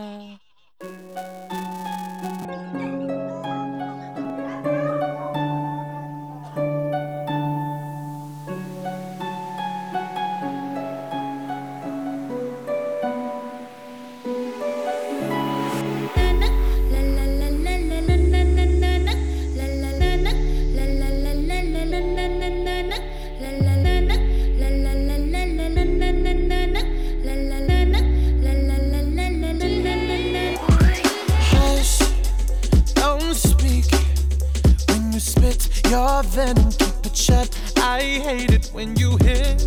Your 35.89 36.23
venom, 36.23 36.71
keep 36.71 37.05
it 37.05 37.15
shut. 37.15 37.49
I 37.77 37.99
hate 38.01 38.51
it 38.51 38.69
when 38.73 38.95
you 38.95 39.17
hiss 39.17 39.65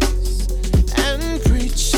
and 0.97 1.43
preach 1.45 1.95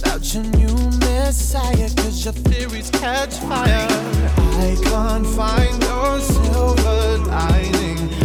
about 0.00 0.22
your 0.34 0.44
new 0.44 0.76
messiah, 0.98 1.88
cause 1.96 2.24
your 2.24 2.34
theories 2.34 2.90
catch 2.90 3.34
fire. 3.34 3.88
I 3.88 4.76
can't 4.82 5.26
find 5.26 5.82
your 5.82 6.20
silver 6.20 7.18
lining. 7.18 8.23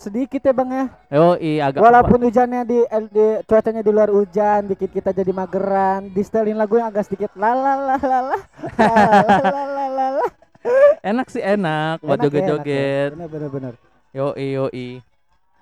sedikit 0.00 0.40
ya 0.40 0.52
bang 0.56 0.70
ya. 0.72 0.84
Yo, 1.12 1.36
i 1.36 1.60
agak. 1.60 1.84
Walaupun 1.84 2.18
apa. 2.18 2.26
hujannya 2.32 2.60
di, 2.64 2.78
eh, 2.88 3.02
di 3.12 3.26
cuacanya 3.44 3.84
di 3.84 3.92
luar 3.92 4.08
hujan, 4.08 4.72
dikit 4.72 4.90
kita 4.90 5.12
jadi 5.12 5.28
mageran. 5.30 6.08
Distelin 6.16 6.56
lagu 6.56 6.80
yang 6.80 6.88
agak 6.88 7.04
sedikit 7.04 7.30
lalalalalala. 7.36 8.40
Lalalalalala. 8.80 10.26
enak 11.10 11.26
sih 11.32 11.40
enak 11.40 12.04
buat 12.04 12.16
ya, 12.16 12.20
ya. 12.20 12.24
joget-joget. 12.28 13.10
Ya, 13.16 13.26
bener-bener. 13.28 13.74
Yo, 14.10 14.32
i 14.34 14.46
yo, 14.56 14.66
i. 14.72 15.04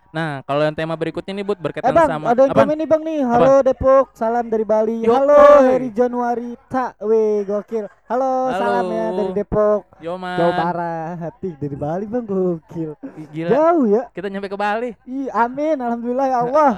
Nah, 0.09 0.41
kalau 0.49 0.65
yang 0.65 0.73
tema 0.73 0.97
berikutnya 0.97 1.37
nih 1.37 1.45
Bud 1.45 1.61
Eh 1.61 1.65
berkaitan 1.69 1.93
bang, 1.93 2.09
sama 2.09 2.33
ada 2.33 2.49
yang 2.49 2.57
komen 2.57 2.77
nih 2.81 2.89
bang 2.89 3.03
nih. 3.05 3.21
Halo 3.29 3.55
Depok, 3.61 4.07
salam 4.17 4.49
dari 4.49 4.65
Bali. 4.65 5.05
Yo, 5.05 5.13
Halo. 5.13 5.69
Heri 5.69 5.93
Januari, 5.93 6.57
tak, 6.73 6.97
weh 7.05 7.45
gokil. 7.45 7.85
Halo, 8.09 8.49
salam 8.57 8.89
ya 8.89 9.13
Halo. 9.13 9.17
dari 9.21 9.33
Depok, 9.37 9.83
Yo 10.01 10.17
man. 10.17 10.41
Jawa 10.41 10.53
Barat. 10.57 11.15
Hati 11.21 11.51
dari 11.61 11.77
Bali 11.77 12.09
bang 12.09 12.25
gokil. 12.25 12.97
Ih, 13.21 13.27
Gila. 13.37 13.49
Jauh 13.53 13.85
ya. 13.85 14.03
Kita 14.09 14.33
nyampe 14.33 14.49
ke 14.49 14.57
Bali. 14.57 14.97
Ih, 15.05 15.29
amin, 15.29 15.77
alhamdulillah 15.77 16.27
ya 16.33 16.39
Allah. 16.41 16.71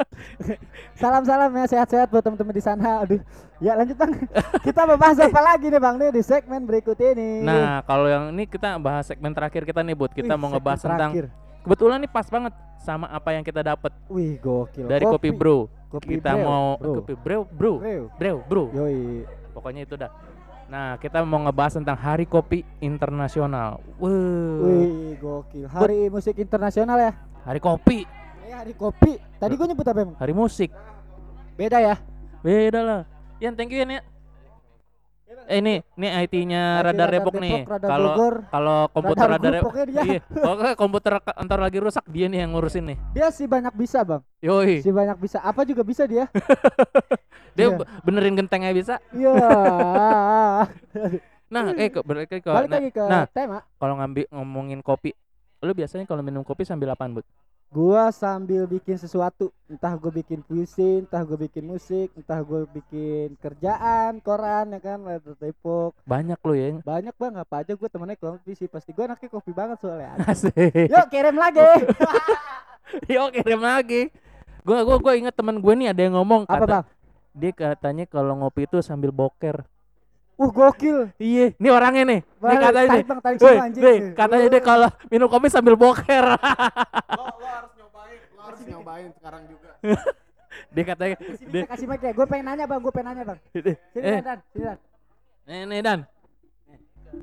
Salam-salam 1.00 1.52
ya, 1.52 1.64
sehat-sehat 1.68 2.08
buat 2.08 2.24
teman-teman 2.24 2.56
di 2.56 2.64
sana. 2.64 3.04
Aduh, 3.04 3.20
ya 3.60 3.76
lanjut 3.76 4.00
bang. 4.00 4.16
Kita 4.64 4.88
membahas 4.88 5.28
apa 5.28 5.40
lagi 5.44 5.68
nih 5.68 5.80
bang 5.80 5.96
nih 6.00 6.08
di 6.08 6.22
segmen 6.24 6.64
berikut 6.64 6.96
ini. 7.04 7.44
Nah, 7.44 7.84
kalau 7.84 8.08
yang 8.08 8.32
ini 8.32 8.48
kita 8.48 8.80
bahas 8.80 9.12
segmen 9.12 9.36
terakhir 9.36 9.68
kita 9.68 9.84
nih 9.84 9.92
Bud. 9.92 10.16
Kita 10.16 10.32
Wih, 10.32 10.40
mau 10.40 10.48
ngebahas 10.48 10.80
tentang 10.80 11.12
terakhir. 11.12 11.49
Kebetulan 11.60 11.98
nih 12.00 12.10
pas 12.10 12.26
banget 12.26 12.52
sama 12.78 13.06
apa 13.06 13.30
yang 13.30 13.44
kita 13.44 13.60
dapat 13.60 13.92
Wih, 14.06 14.36
gokil. 14.36 14.88
dari 14.88 15.04
kopi, 15.04 15.28
Bro. 15.30 15.68
Kopi 15.88 16.16
kita 16.16 16.32
Breu, 16.32 16.44
mau 16.44 16.66
Bro. 16.76 16.92
kopi 16.96 17.12
Bro, 17.14 17.38
Bro. 17.46 17.72
Breu. 17.78 18.02
Bro, 18.14 18.36
Bro. 18.46 18.64
Yoi. 18.72 19.26
Pokoknya 19.50 19.82
itu 19.82 19.94
dah. 19.94 20.10
Nah, 20.66 20.94
kita 20.96 21.26
mau 21.26 21.42
ngebahas 21.42 21.74
tentang 21.74 21.98
Hari 21.98 22.24
Kopi 22.24 22.62
Internasional. 22.78 23.82
Wuh. 23.98 24.62
Wih, 24.62 25.18
gokil. 25.18 25.66
Hari 25.66 26.06
musik 26.06 26.38
internasional 26.38 26.94
ya. 26.96 27.12
Hari 27.42 27.58
kopi, 27.58 28.06
Eh, 28.40 28.54
hari 28.54 28.70
kopi. 28.72 29.18
Tadi 29.36 29.54
gue 29.54 29.66
nyebut 29.66 29.82
apa 29.82 29.98
emang? 30.00 30.14
hari 30.14 30.30
musik. 30.30 30.70
Beda 31.54 31.78
ya. 31.78 31.98
Beda 32.40 32.80
lah. 32.80 33.00
Yan, 33.38 33.52
thank 33.52 33.70
you 33.70 33.78
Yan 33.78 33.98
ya. 33.98 34.02
Eh 35.50 35.58
ini, 35.58 35.82
ini 35.98 36.06
IT-nya 36.06 36.78
IT 36.78 36.84
Radar 36.86 36.94
Radar 36.94 37.08
Depok 37.10 37.34
nih. 37.42 37.66
Depok, 37.66 37.82
Kalau 37.82 38.10
kalau 38.46 38.78
komputer 38.94 39.26
Radar 39.26 39.50
Radar 39.50 39.62
pokoknya 39.66 39.86
dia. 39.90 40.02
Iya, 40.06 40.20
pokoknya 40.22 40.74
komputer 40.78 41.12
kantor 41.18 41.58
lagi 41.58 41.78
rusak 41.82 42.04
dia 42.06 42.26
nih 42.30 42.38
yang 42.46 42.50
ngurusin 42.54 42.84
nih. 42.86 42.98
Dia 43.18 43.26
sih 43.34 43.50
banyak 43.50 43.74
bisa, 43.74 44.06
Bang. 44.06 44.22
Yoi. 44.38 44.78
Si 44.78 44.94
banyak 44.94 45.18
bisa. 45.18 45.42
Apa 45.42 45.66
juga 45.66 45.82
bisa 45.82 46.06
dia. 46.06 46.30
Dia 47.58 47.66
Iya. 47.66 47.82
be- 47.82 47.88
benerin 48.06 48.38
gentengnya 48.38 48.70
bisa. 48.70 49.02
Iya. 49.10 49.34
Nah, 51.50 51.74
eh 51.74 51.90
ke 51.90 51.98
balik 52.06 52.30
lagi 52.30 52.46
ke 52.46 52.50
Balik 52.54 52.70
nah, 52.70 52.78
lagi 52.78 52.90
ke 52.94 53.02
nah, 53.10 53.24
tema. 53.26 53.58
kalau 53.74 53.98
ngambil 53.98 54.22
ngomongin 54.30 54.86
kopi, 54.86 55.10
lu 55.58 55.74
biasanya 55.74 56.06
kalau 56.06 56.22
minum 56.22 56.46
kopi 56.46 56.62
sambil 56.62 56.94
apaan, 56.94 57.10
Bud? 57.10 57.26
Gua 57.70 58.10
sambil 58.10 58.66
bikin 58.66 58.98
sesuatu 58.98 59.54
entah 59.64 59.94
gue 59.94 60.10
bikin 60.10 60.42
puisi 60.42 61.06
entah 61.06 61.22
gue 61.22 61.38
bikin 61.38 61.62
musik 61.62 62.10
entah 62.18 62.42
gue 62.42 62.66
bikin 62.66 63.38
kerjaan 63.38 64.18
koran 64.18 64.74
ya 64.74 64.82
kan 64.82 64.98
letter 64.98 65.38
tepok 65.38 65.94
Banyak 66.02 66.34
lo 66.42 66.52
ya. 66.52 66.82
banyak 66.82 67.14
bang 67.14 67.34
apa 67.38 67.62
aja 67.62 67.78
gue 67.78 67.88
temennya 67.88 68.18
kopi 68.18 68.58
sih 68.58 68.66
pasti 68.66 68.90
gue 68.90 69.06
anaknya 69.06 69.30
kopi 69.30 69.54
banget 69.54 69.78
soalnya 69.78 70.18
Asik. 70.26 70.90
yuk 70.90 71.06
kirim 71.08 71.38
lagi 71.38 71.62
Yuk 73.06 73.30
kirim 73.30 73.62
lagi. 73.62 74.10
Gua 74.66 74.82
gua 74.82 74.98
gua 74.98 75.14
inget 75.14 75.30
teman 75.30 75.62
gue 75.62 75.74
nih 75.78 75.94
ada 75.94 76.00
yang 76.02 76.18
ngomong 76.18 76.42
apa 76.50 76.58
kata 76.58 76.66
bang 76.66 76.84
dia 77.30 77.52
katanya 77.54 78.04
kalau 78.04 78.34
ngopi 78.34 78.66
itu 78.66 78.82
sambil 78.82 79.14
boker. 79.14 79.62
Uh 80.40 80.50
gokil 80.50 80.98
Iya, 81.16 81.52
ini 81.52 81.68
orangnya 81.68 82.02
nih. 82.08 82.20
Nih 82.24 82.40
Bang, 82.40 82.56
katanya 82.58 82.80
nih. 82.80 82.88
tarik 82.90 83.06
bang 83.06 83.20
tarik 83.20 83.38
semua 83.38 83.62
anjing 83.62 83.82
nih, 83.82 83.98
katanya 84.14 84.46
dia 84.48 84.62
kalau 84.62 84.88
minum 85.06 85.28
kopi 85.28 85.46
sambil 85.46 85.74
boker. 85.76 86.24
lo, 86.24 87.24
lo 87.36 87.46
harus 87.46 87.72
nyobain 87.76 88.18
lo 88.32 88.40
harus 88.42 88.60
nyobain 88.64 89.08
sekarang 89.12 89.42
juga 89.46 89.68
dia 90.74 90.84
katanya 90.86 91.16
Sini 91.36 91.50
dia, 91.50 91.62
kasih 91.66 91.86
mic 91.86 92.00
ya 92.00 92.12
gue 92.12 92.26
pengen 92.26 92.46
nanya 92.46 92.64
bang 92.64 92.78
gue 92.78 92.90
pengen 92.90 93.08
nanya 93.10 93.22
bang 93.24 93.38
sini 93.52 93.72
eh, 93.92 94.20
Dan, 94.20 94.38
sini 94.48 94.64
Dan 94.64 94.78
nih, 95.46 95.60
nih 95.66 95.80
Dan. 95.82 96.00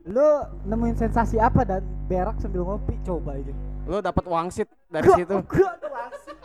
lu 0.06 0.30
nemuin 0.66 0.96
sensasi 0.98 1.40
apa 1.40 1.64
dan 1.64 1.80
berak 2.06 2.36
sambil 2.38 2.62
ngopi 2.62 3.00
coba 3.02 3.34
itu 3.36 3.56
lo 3.84 3.98
dapat 4.00 4.26
wangsit 4.26 4.68
dari 4.86 5.08
situ 5.10 5.32
Gua 5.42 5.72
tuh 5.76 5.90
langsung. 5.90 6.38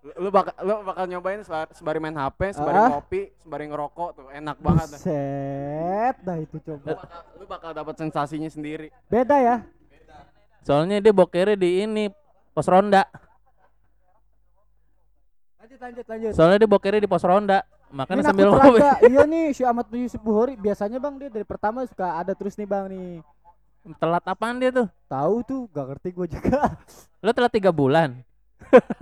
Lu- 0.00 0.16
lu 0.16 0.28
bakal 0.30 0.54
lu 0.58 0.80
bakal 0.80 1.04
nyobain 1.04 1.44
sembari 1.70 2.00
main 2.00 2.16
HP, 2.16 2.56
sembari 2.56 2.78
Ah. 2.78 2.88
ngopi, 2.90 3.28
sembari 3.36 3.68
ngerokok 3.68 4.08
tuh 4.14 4.26
enak 4.30 4.56
banget. 4.58 4.86
dah. 4.88 4.98
Buset, 4.98 6.14
dah 6.20 6.36
itu 6.38 6.56
Lu 6.56 6.64
coba. 6.64 6.88
bakal, 6.96 7.20
lu 7.36 7.44
bakal 7.44 7.70
dapat 7.76 7.94
sensasinya 7.96 8.48
sendiri. 8.48 8.88
Beda 9.06 9.36
ya. 9.36 9.56
Soalnya 10.60 11.00
dia 11.00 11.12
bokernya 11.12 11.52
di 11.54 11.84
ini 11.84 12.04
pos 12.50 12.64
ronda. 12.64 13.04
Lanjut 15.60 15.78
lanjut 15.78 16.04
lanjut. 16.06 16.30
Soalnya 16.32 16.58
dia 16.58 16.70
bokernya 16.70 17.00
di 17.00 17.10
pos 17.10 17.20
ronda. 17.22 17.58
Makanya 17.90 18.16
Ini 18.16 18.28
sambil 18.30 18.46
ngopi. 18.48 18.80
iya 19.10 19.22
nih 19.26 19.46
si 19.50 19.62
Ahmad 19.66 19.90
Yusuf 19.90 20.22
Buhori 20.22 20.54
biasanya 20.54 20.96
bang 20.96 21.18
dia 21.18 21.28
dari 21.28 21.44
pertama 21.44 21.82
suka 21.84 22.16
ada 22.16 22.32
terus 22.32 22.54
nih 22.54 22.64
bang 22.64 22.86
nih. 22.88 23.10
Telat 23.96 24.24
apaan 24.24 24.56
dia 24.56 24.70
tuh? 24.70 24.86
Tahu 25.08 25.36
tuh, 25.42 25.60
gak 25.68 25.86
ngerti 25.88 26.08
gue 26.12 26.26
juga. 26.30 26.76
Lo 27.18 27.32
telat 27.32 27.50
tiga 27.50 27.68
bulan. 27.68 28.20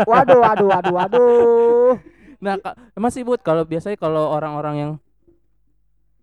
Waduh, 0.04 0.38
waduh, 0.38 0.66
waduh, 0.68 0.94
waduh. 0.94 1.92
Nah, 2.38 2.54
masih 2.94 3.26
but 3.26 3.42
kalau 3.42 3.62
biasanya 3.62 3.98
kalau 3.98 4.30
orang-orang 4.30 4.74
yang 4.78 4.92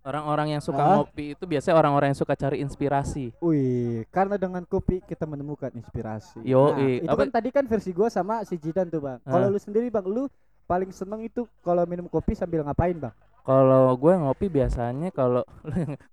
orang-orang 0.06 0.54
yang 0.54 0.62
suka 0.62 0.78
Ah. 0.80 1.02
ngopi 1.02 1.34
itu 1.34 1.44
biasanya 1.44 1.76
orang-orang 1.76 2.14
yang 2.14 2.20
suka 2.20 2.38
cari 2.38 2.62
inspirasi. 2.62 3.34
Wih, 3.42 4.06
karena 4.14 4.38
dengan 4.38 4.62
kopi 4.64 5.02
kita 5.02 5.26
menemukan 5.26 5.74
inspirasi. 5.74 6.46
Yo, 6.46 6.72
Nah, 6.72 6.86
itu 7.02 7.10
Apa- 7.10 7.26
kan 7.26 7.30
tadi 7.34 7.50
kan 7.50 7.66
versi 7.66 7.90
gua 7.90 8.08
sama 8.08 8.46
si 8.46 8.54
Jidan 8.56 8.86
tuh 8.86 9.02
bang. 9.02 9.18
Kalau 9.26 9.50
Ah. 9.50 9.52
lu 9.52 9.58
sendiri 9.58 9.90
bang, 9.90 10.06
lu 10.06 10.30
paling 10.66 10.94
seneng 10.94 11.26
itu 11.26 11.50
kalau 11.66 11.82
minum 11.90 12.06
kopi 12.06 12.38
sambil 12.38 12.62
ngapain 12.62 12.94
bang? 12.96 13.14
Kalau 13.46 13.94
gue 13.94 14.14
ngopi 14.16 14.50
biasanya 14.50 15.10
kalau 15.10 15.46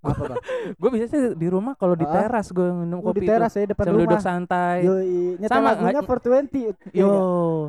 gue 0.80 0.90
biasanya 0.92 1.32
di 1.32 1.48
rumah 1.48 1.72
kalau 1.72 1.96
di 1.96 2.04
teras 2.04 2.52
gue 2.52 2.68
minum 2.68 3.00
Oh, 3.00 3.08
kopi 3.08 3.24
di 3.24 3.26
teras 3.26 3.56
ya 3.56 3.64
depan 3.64 3.88
sambil 3.88 3.96
rumah. 3.98 4.10
duduk 4.12 4.20
santai. 4.20 4.78
Sama, 5.42 5.72
lagunya 5.72 5.98
nggak- 5.98 6.12
420. 6.52 6.92
Yo. 6.92 7.12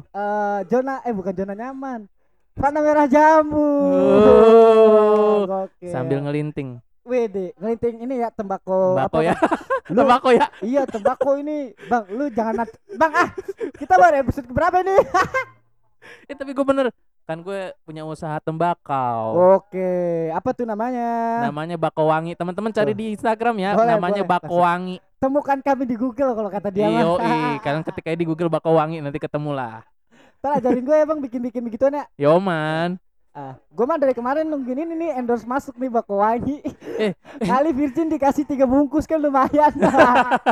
Eh, 0.05 0.59
zona 0.67 0.99
eh 1.01 1.11
bukan 1.11 1.31
zona 1.33 1.53
nyaman. 1.53 2.11
Panah 2.53 2.81
merah 2.81 3.07
jambu. 3.07 3.63
Oh. 3.63 5.39
Gokil. 5.49 5.89
Sambil 5.89 6.19
ngelinting. 6.21 6.83
Wede, 7.01 7.51
ngelinting 7.57 7.99
ini 7.99 8.15
ya 8.17 8.29
tembakau 8.29 8.95
Tembakau 8.95 9.19
apa, 9.19 9.25
ya. 9.25 9.35
Lu, 9.91 9.99
Tembakau 9.99 10.31
ya. 10.31 10.47
iya 10.59 10.83
tembakau 10.83 11.35
ini, 11.35 11.71
Bang. 11.85 12.03
Lu 12.09 12.27
jangan 12.29 12.63
Bang 12.93 13.11
ah. 13.11 13.31
Kita 13.73 13.95
baru 13.95 14.19
episode 14.19 14.43
keberapa 14.45 14.79
nih? 14.79 14.99
Eh 16.25 16.35
tapi 16.35 16.51
gue 16.51 16.63
bener 16.63 16.91
kan 17.23 17.39
gue 17.39 17.71
punya 17.87 18.03
usaha 18.03 18.35
tembakau. 18.43 19.55
Oke, 19.59 20.27
apa 20.35 20.51
tuh 20.51 20.67
namanya? 20.67 21.39
Namanya 21.47 21.79
Bako 21.79 22.11
Wangi. 22.11 22.35
Teman-teman 22.35 22.75
cari 22.75 22.91
Tuh. 22.91 22.99
di 22.99 23.05
Instagram 23.15 23.55
ya. 23.63 23.71
Boleh, 23.79 23.95
namanya 23.95 24.23
boleh. 24.27 24.31
Bako 24.35 24.55
Wangi. 24.59 24.97
Temukan 25.23 25.57
kami 25.63 25.83
di 25.87 25.95
Google 25.95 26.35
kalau 26.35 26.49
kata 26.51 26.67
dia 26.67 26.91
Iyo, 26.91 27.15
mah. 27.15 27.55
kalian 27.63 27.83
ketika 27.87 28.11
di 28.11 28.27
Google 28.27 28.51
Bako 28.51 28.75
Wangi 28.75 28.99
nanti 28.99 29.23
ketemu 29.23 29.55
lah. 29.55 29.87
Ntar 30.43 30.59
ajarin 30.59 30.83
gue 30.83 30.95
ya 30.99 31.05
Bang 31.07 31.23
bikin-bikin 31.23 31.63
begituan 31.63 31.95
ya. 31.95 32.05
Yo 32.19 32.35
man. 32.43 32.99
Ah, 33.33 33.57
gue 33.57 33.85
mah 33.87 33.97
dari 33.97 34.13
kemarin 34.13 34.45
nungguin 34.45 34.85
ini 34.85 34.93
nih 34.93 35.11
endorse 35.17 35.47
masuk 35.47 35.79
nih 35.79 35.89
Bako 35.89 36.19
Wangi. 36.19 36.59
Eh. 36.99 37.15
Kali 37.49 37.71
Virgin 37.71 38.11
dikasih 38.11 38.43
tiga 38.43 38.67
bungkus 38.67 39.07
kan 39.07 39.17
lumayan. 39.23 39.71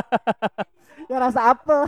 ya 1.12 1.16
rasa 1.20 1.52
apel. 1.52 1.86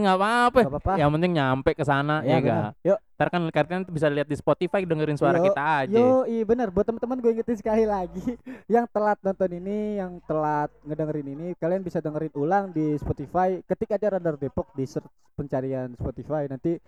Nggak 0.00 0.16
apa-apa. 0.16 0.60
Apa-apa. 0.72 0.92
Yang 0.96 1.10
penting 1.18 1.32
nyampe 1.36 1.70
ke 1.76 1.84
sana 1.84 2.24
ya, 2.24 2.40
ga? 2.40 2.72
Yuk, 2.80 2.98
Ntar 3.22 3.28
kan 3.38 3.42
kalian 3.54 3.86
bisa 3.86 4.10
lihat 4.10 4.26
di 4.26 4.34
Spotify 4.34 4.82
dengerin 4.82 5.14
suara 5.14 5.38
Yo, 5.38 5.46
kita 5.46 5.62
aja. 5.86 5.94
Yo, 5.94 6.26
iya 6.26 6.42
bener. 6.42 6.74
Buat 6.74 6.90
teman-teman 6.90 7.22
gue 7.22 7.38
ingetin 7.38 7.54
sekali 7.54 7.86
lagi, 7.86 8.18
yang 8.72 8.88
telat 8.90 9.14
nonton 9.22 9.50
ini, 9.52 10.02
yang 10.02 10.18
telat 10.26 10.74
ngedengerin 10.82 11.28
ini, 11.38 11.46
kalian 11.54 11.86
bisa 11.86 12.02
dengerin 12.02 12.34
ulang 12.34 12.74
di 12.74 12.98
Spotify. 12.98 13.62
Ketik 13.62 13.94
aja 13.94 14.18
Radar 14.18 14.34
Depok 14.34 14.74
di 14.74 14.88
search 14.90 15.06
pencarian 15.38 15.94
Spotify. 15.94 16.50
Nanti 16.50 16.82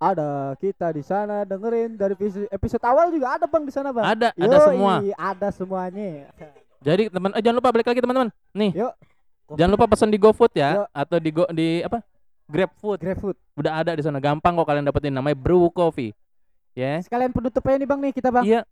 ada 0.00 0.56
kita 0.56 0.88
di 0.96 1.04
sana 1.04 1.44
dengerin 1.44 2.00
dari 2.00 2.16
episode, 2.48 2.80
awal 2.88 3.12
juga 3.12 3.36
ada 3.36 3.44
bang 3.44 3.64
di 3.68 3.72
sana 3.72 3.92
bang. 3.92 4.04
Ada, 4.08 4.28
ada 4.40 4.56
Yoi, 4.56 4.66
semua. 4.72 4.94
Ada 5.20 5.48
semuanya. 5.52 6.32
Jadi 6.84 7.12
teman, 7.12 7.30
eh, 7.36 7.42
jangan 7.44 7.56
lupa 7.60 7.68
balik 7.76 7.88
lagi 7.92 8.00
teman-teman. 8.00 8.28
Nih, 8.56 8.72
Yuk. 8.72 8.92
jangan 9.56 9.72
lupa 9.76 9.84
pesan 9.88 10.08
di 10.08 10.16
GoFood 10.16 10.52
Yo. 10.56 10.64
ya, 10.64 10.70
atau 10.96 11.16
di 11.20 11.28
Go 11.28 11.44
di 11.52 11.84
apa? 11.84 12.00
GrabFood. 12.54 12.98
GrabFood. 13.02 13.36
Udah 13.58 13.72
ada 13.82 13.90
di 13.98 14.02
sana. 14.06 14.22
Gampang 14.22 14.54
kok 14.54 14.66
kalian 14.70 14.86
dapetin 14.86 15.10
namanya 15.10 15.34
Brew 15.34 15.66
Coffee. 15.74 16.14
Ya. 16.78 17.02
Sekalian 17.02 17.34
penutupnya 17.34 17.82
nih 17.82 17.88
bang 17.90 18.00
nih 18.02 18.12
kita 18.14 18.30
bang. 18.30 18.44
Iya. 18.46 18.62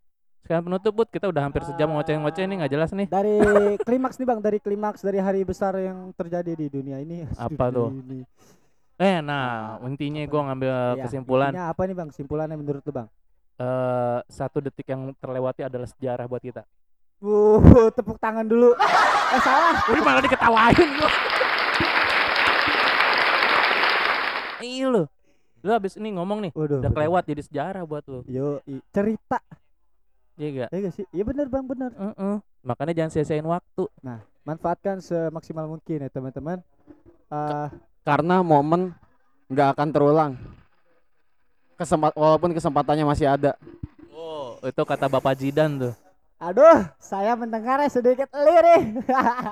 Sekarang 0.43 0.67
penutup 0.67 0.91
Bud, 0.91 1.07
kita 1.07 1.31
udah 1.31 1.39
hampir 1.47 1.63
sejam 1.63 1.87
ngoceh-ngoceh 1.95 2.43
nih 2.43 2.55
nggak 2.63 2.71
jelas 2.75 2.91
nih. 2.91 3.07
Dari 3.07 3.35
klimaks 3.87 4.19
nih 4.19 4.27
bang, 4.27 4.39
dari 4.43 4.59
klimaks 4.59 4.99
dari 4.99 5.19
hari 5.23 5.39
besar 5.47 5.71
yang 5.79 6.11
terjadi 6.15 6.51
di 6.51 6.67
dunia 6.67 6.99
ini. 6.99 7.23
Apa 7.39 7.71
tuh? 7.71 7.95
Ini. 7.95 8.27
Eh, 8.99 9.23
nah, 9.23 9.79
intinya 9.87 10.19
gue 10.19 10.41
ngambil 10.43 10.75
Iya, 10.99 11.03
kesimpulan 11.09 11.51
apa 11.55 11.81
nih 11.89 11.95
bang? 11.97 12.09
Simpulannya 12.13 12.55
menurut 12.55 12.83
lu 12.85 12.93
bang? 12.93 13.07
eh 13.53 14.19
satu 14.33 14.57
detik 14.65 14.89
yang 14.89 15.13
terlewati 15.21 15.61
adalah 15.65 15.85
sejarah 15.85 16.25
buat 16.25 16.41
kita. 16.41 16.65
Wuh, 17.23 17.89
tepuk 17.95 18.19
tangan 18.19 18.43
dulu. 18.45 18.75
Eh 19.33 19.41
salah. 19.41 19.81
Ini 19.89 20.01
malah 20.05 20.21
diketawain 20.21 20.89
lu. 20.93 21.07
Iya 24.63 24.87
lu. 24.87 25.03
Lu 25.59 25.71
abis 25.71 25.95
ini 25.95 26.11
ngomong 26.11 26.43
nih, 26.43 26.51
Waduh. 26.51 26.83
udah 26.83 26.91
kelewat 26.91 27.23
jadi 27.23 27.39
sejarah 27.39 27.83
buat 27.83 28.03
lu. 28.03 28.23
Yo, 28.27 28.59
i- 28.63 28.83
cerita. 28.91 29.39
Iya 30.35 30.65
gak? 30.65 30.69
Ya 30.71 30.77
gak 30.81 30.93
sih? 30.95 31.05
Iya 31.11 31.23
bener 31.23 31.45
bang, 31.47 31.63
bener. 31.63 31.91
Heeh. 31.93 32.35
Makanya 32.63 32.93
jangan 32.93 33.11
sia-siain 33.11 33.43
waktu. 33.43 33.83
Manfaatkan 34.43 34.99
semaksimal 34.99 35.67
mungkin 35.67 35.99
ya 35.99 36.09
teman-teman. 36.09 36.59
Ah, 37.27 37.67
Karena 38.03 38.43
momen 38.43 38.91
nggak 39.47 39.67
akan 39.75 39.87
terulang. 39.91 40.31
Kesempat 41.73 42.13
walaupun 42.13 42.51
kesempatannya 42.51 43.03
masih 43.03 43.25
ada. 43.25 43.55
Oh, 44.11 44.59
itu 44.59 44.81
kata 44.81 45.07
Bapak 45.07 45.35
Jidan 45.35 45.79
tuh. 45.79 45.93
aduh, 46.37 46.83
saya 46.99 47.33
mendengarnya 47.33 47.87
sedikit 47.87 48.27
lirih. 48.35 48.99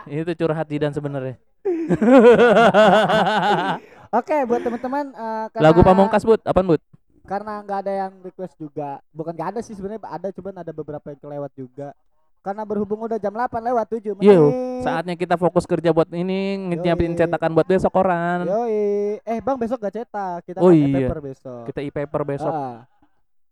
itu 0.12 0.32
curhat 0.36 0.68
Jidan 0.68 0.92
sebenarnya. 0.92 1.40
Oke, 4.12 4.38
buat 4.44 4.60
teman-teman 4.60 5.06
karena- 5.50 5.64
Lagu 5.64 5.80
Pamungkas, 5.82 6.24
Bud. 6.24 6.42
Apaan, 6.44 6.68
Bud? 6.68 6.82
karena 7.22 7.64
nggak 7.64 7.80
ada 7.88 7.94
yang 7.96 8.12
request 8.20 8.60
juga. 8.60 9.00
Bukan 9.10 9.32
nggak 9.32 9.56
ada 9.56 9.60
sih 9.64 9.72
sebenarnya 9.72 10.04
ada, 10.04 10.28
cuman 10.30 10.54
ada 10.58 10.72
beberapa 10.76 11.06
yang 11.08 11.20
kelewat 11.22 11.52
juga. 11.56 11.96
Karena 12.42 12.66
berhubung 12.66 13.06
udah 13.06 13.16
jam 13.16 13.32
8 13.32 13.62
lewat 13.62 13.86
7 13.88 14.18
menit. 14.18 14.34
Yo, 14.34 14.50
saatnya 14.82 15.14
kita 15.14 15.38
fokus 15.38 15.64
kerja 15.64 15.94
buat 15.94 16.10
ini, 16.10 16.58
nyiapin 16.58 17.14
cetakan 17.14 17.54
buat 17.54 17.64
besok 17.64 17.94
koran. 17.94 18.50
Yoi. 18.50 19.22
Eh, 19.22 19.40
Bang 19.40 19.56
besok 19.56 19.78
gak 19.80 19.94
cetak. 19.94 20.44
Kita 20.44 20.58
Oh 20.60 20.68
kan 20.68 20.76
iya. 20.76 21.06
paper 21.06 21.20
besok. 21.22 21.64
Kita 21.70 21.80
e-paper 21.80 22.22
besok. 22.26 22.50
Ah, 22.52 22.84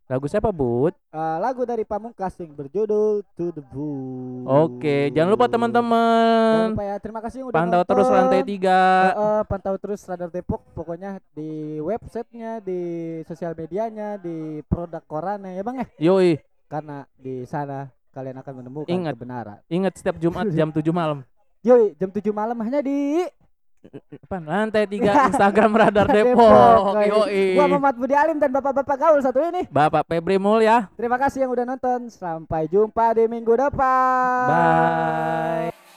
Lagu 0.10 0.26
siapa, 0.26 0.50
Bud? 0.50 0.98
ah, 1.14 1.38
lagu 1.38 1.62
dari 1.64 1.86
Pamungkas 1.86 2.34
yang 2.42 2.50
berjudul 2.50 3.22
To 3.38 3.46
the 3.54 3.62
Boo. 3.62 4.42
Oke, 4.42 5.14
jangan 5.14 5.30
lupa 5.30 5.46
Jangan 5.46 5.70
teman-teman. 5.70 6.66
lupa 6.74 6.82
ya. 6.84 6.96
Terima 6.98 7.22
kasih 7.22 7.38
yang 7.38 7.48
udah 7.48 7.56
Pantau 7.56 7.78
nonton. 7.78 7.90
terus 7.94 8.08
lantai 8.10 8.42
tiga. 8.42 8.82
Heeh, 9.06 9.42
pantau 9.46 9.76
terus 9.78 10.02
Radar 10.04 10.34
Depok 10.34 10.66
pokoknya 10.74 11.22
di 11.32 11.78
websitenya, 11.78 12.58
di 12.58 12.82
sosial 13.24 13.54
medianya, 13.54 14.18
di 14.18 14.66
produk 14.66 15.06
korannya 15.06 15.54
ya 15.54 15.62
Bang 15.62 15.78
ya. 15.78 15.88
Yoi, 16.02 16.42
Karena 16.66 17.06
di 17.14 17.46
sana 17.46 17.86
kalian 18.10 18.42
akan 18.42 18.54
menemukan 18.58 18.90
Ingat. 18.90 19.14
kebenaran. 19.14 19.58
ingat 19.70 19.94
setiap 19.94 20.18
Jumat 20.18 20.50
jam 20.58 20.74
7 20.74 20.90
malam. 20.90 21.22
Yoi, 21.62 21.94
jam 21.94 22.10
7 22.10 22.34
malam 22.34 22.58
hanya 22.58 22.82
di 22.82 23.30
Apaan? 24.30 24.44
Lantai 24.46 24.86
tiga 24.86 25.16
Instagram 25.32 25.72
Radar 25.74 26.06
Depok. 26.06 26.94
Depok. 27.00 27.26
Gua. 27.26 27.66
Muhammad 27.66 27.96
Budi 27.96 28.16
Alim 28.16 28.38
dan 28.38 28.52
Bapak-bapak 28.52 28.98
gaul 29.00 29.20
satu 29.24 29.40
ini. 29.42 29.66
Bapak 29.72 30.06
Febri 30.06 30.38
Mulya. 30.38 30.92
Terima 31.00 31.18
kasih 31.18 31.48
yang 31.48 31.52
udah 31.56 31.66
nonton. 31.66 32.12
Sampai 32.12 32.68
jumpa 32.68 33.16
di 33.16 33.26
minggu 33.26 33.56
depan. 33.56 34.46
Bye. 34.52 35.89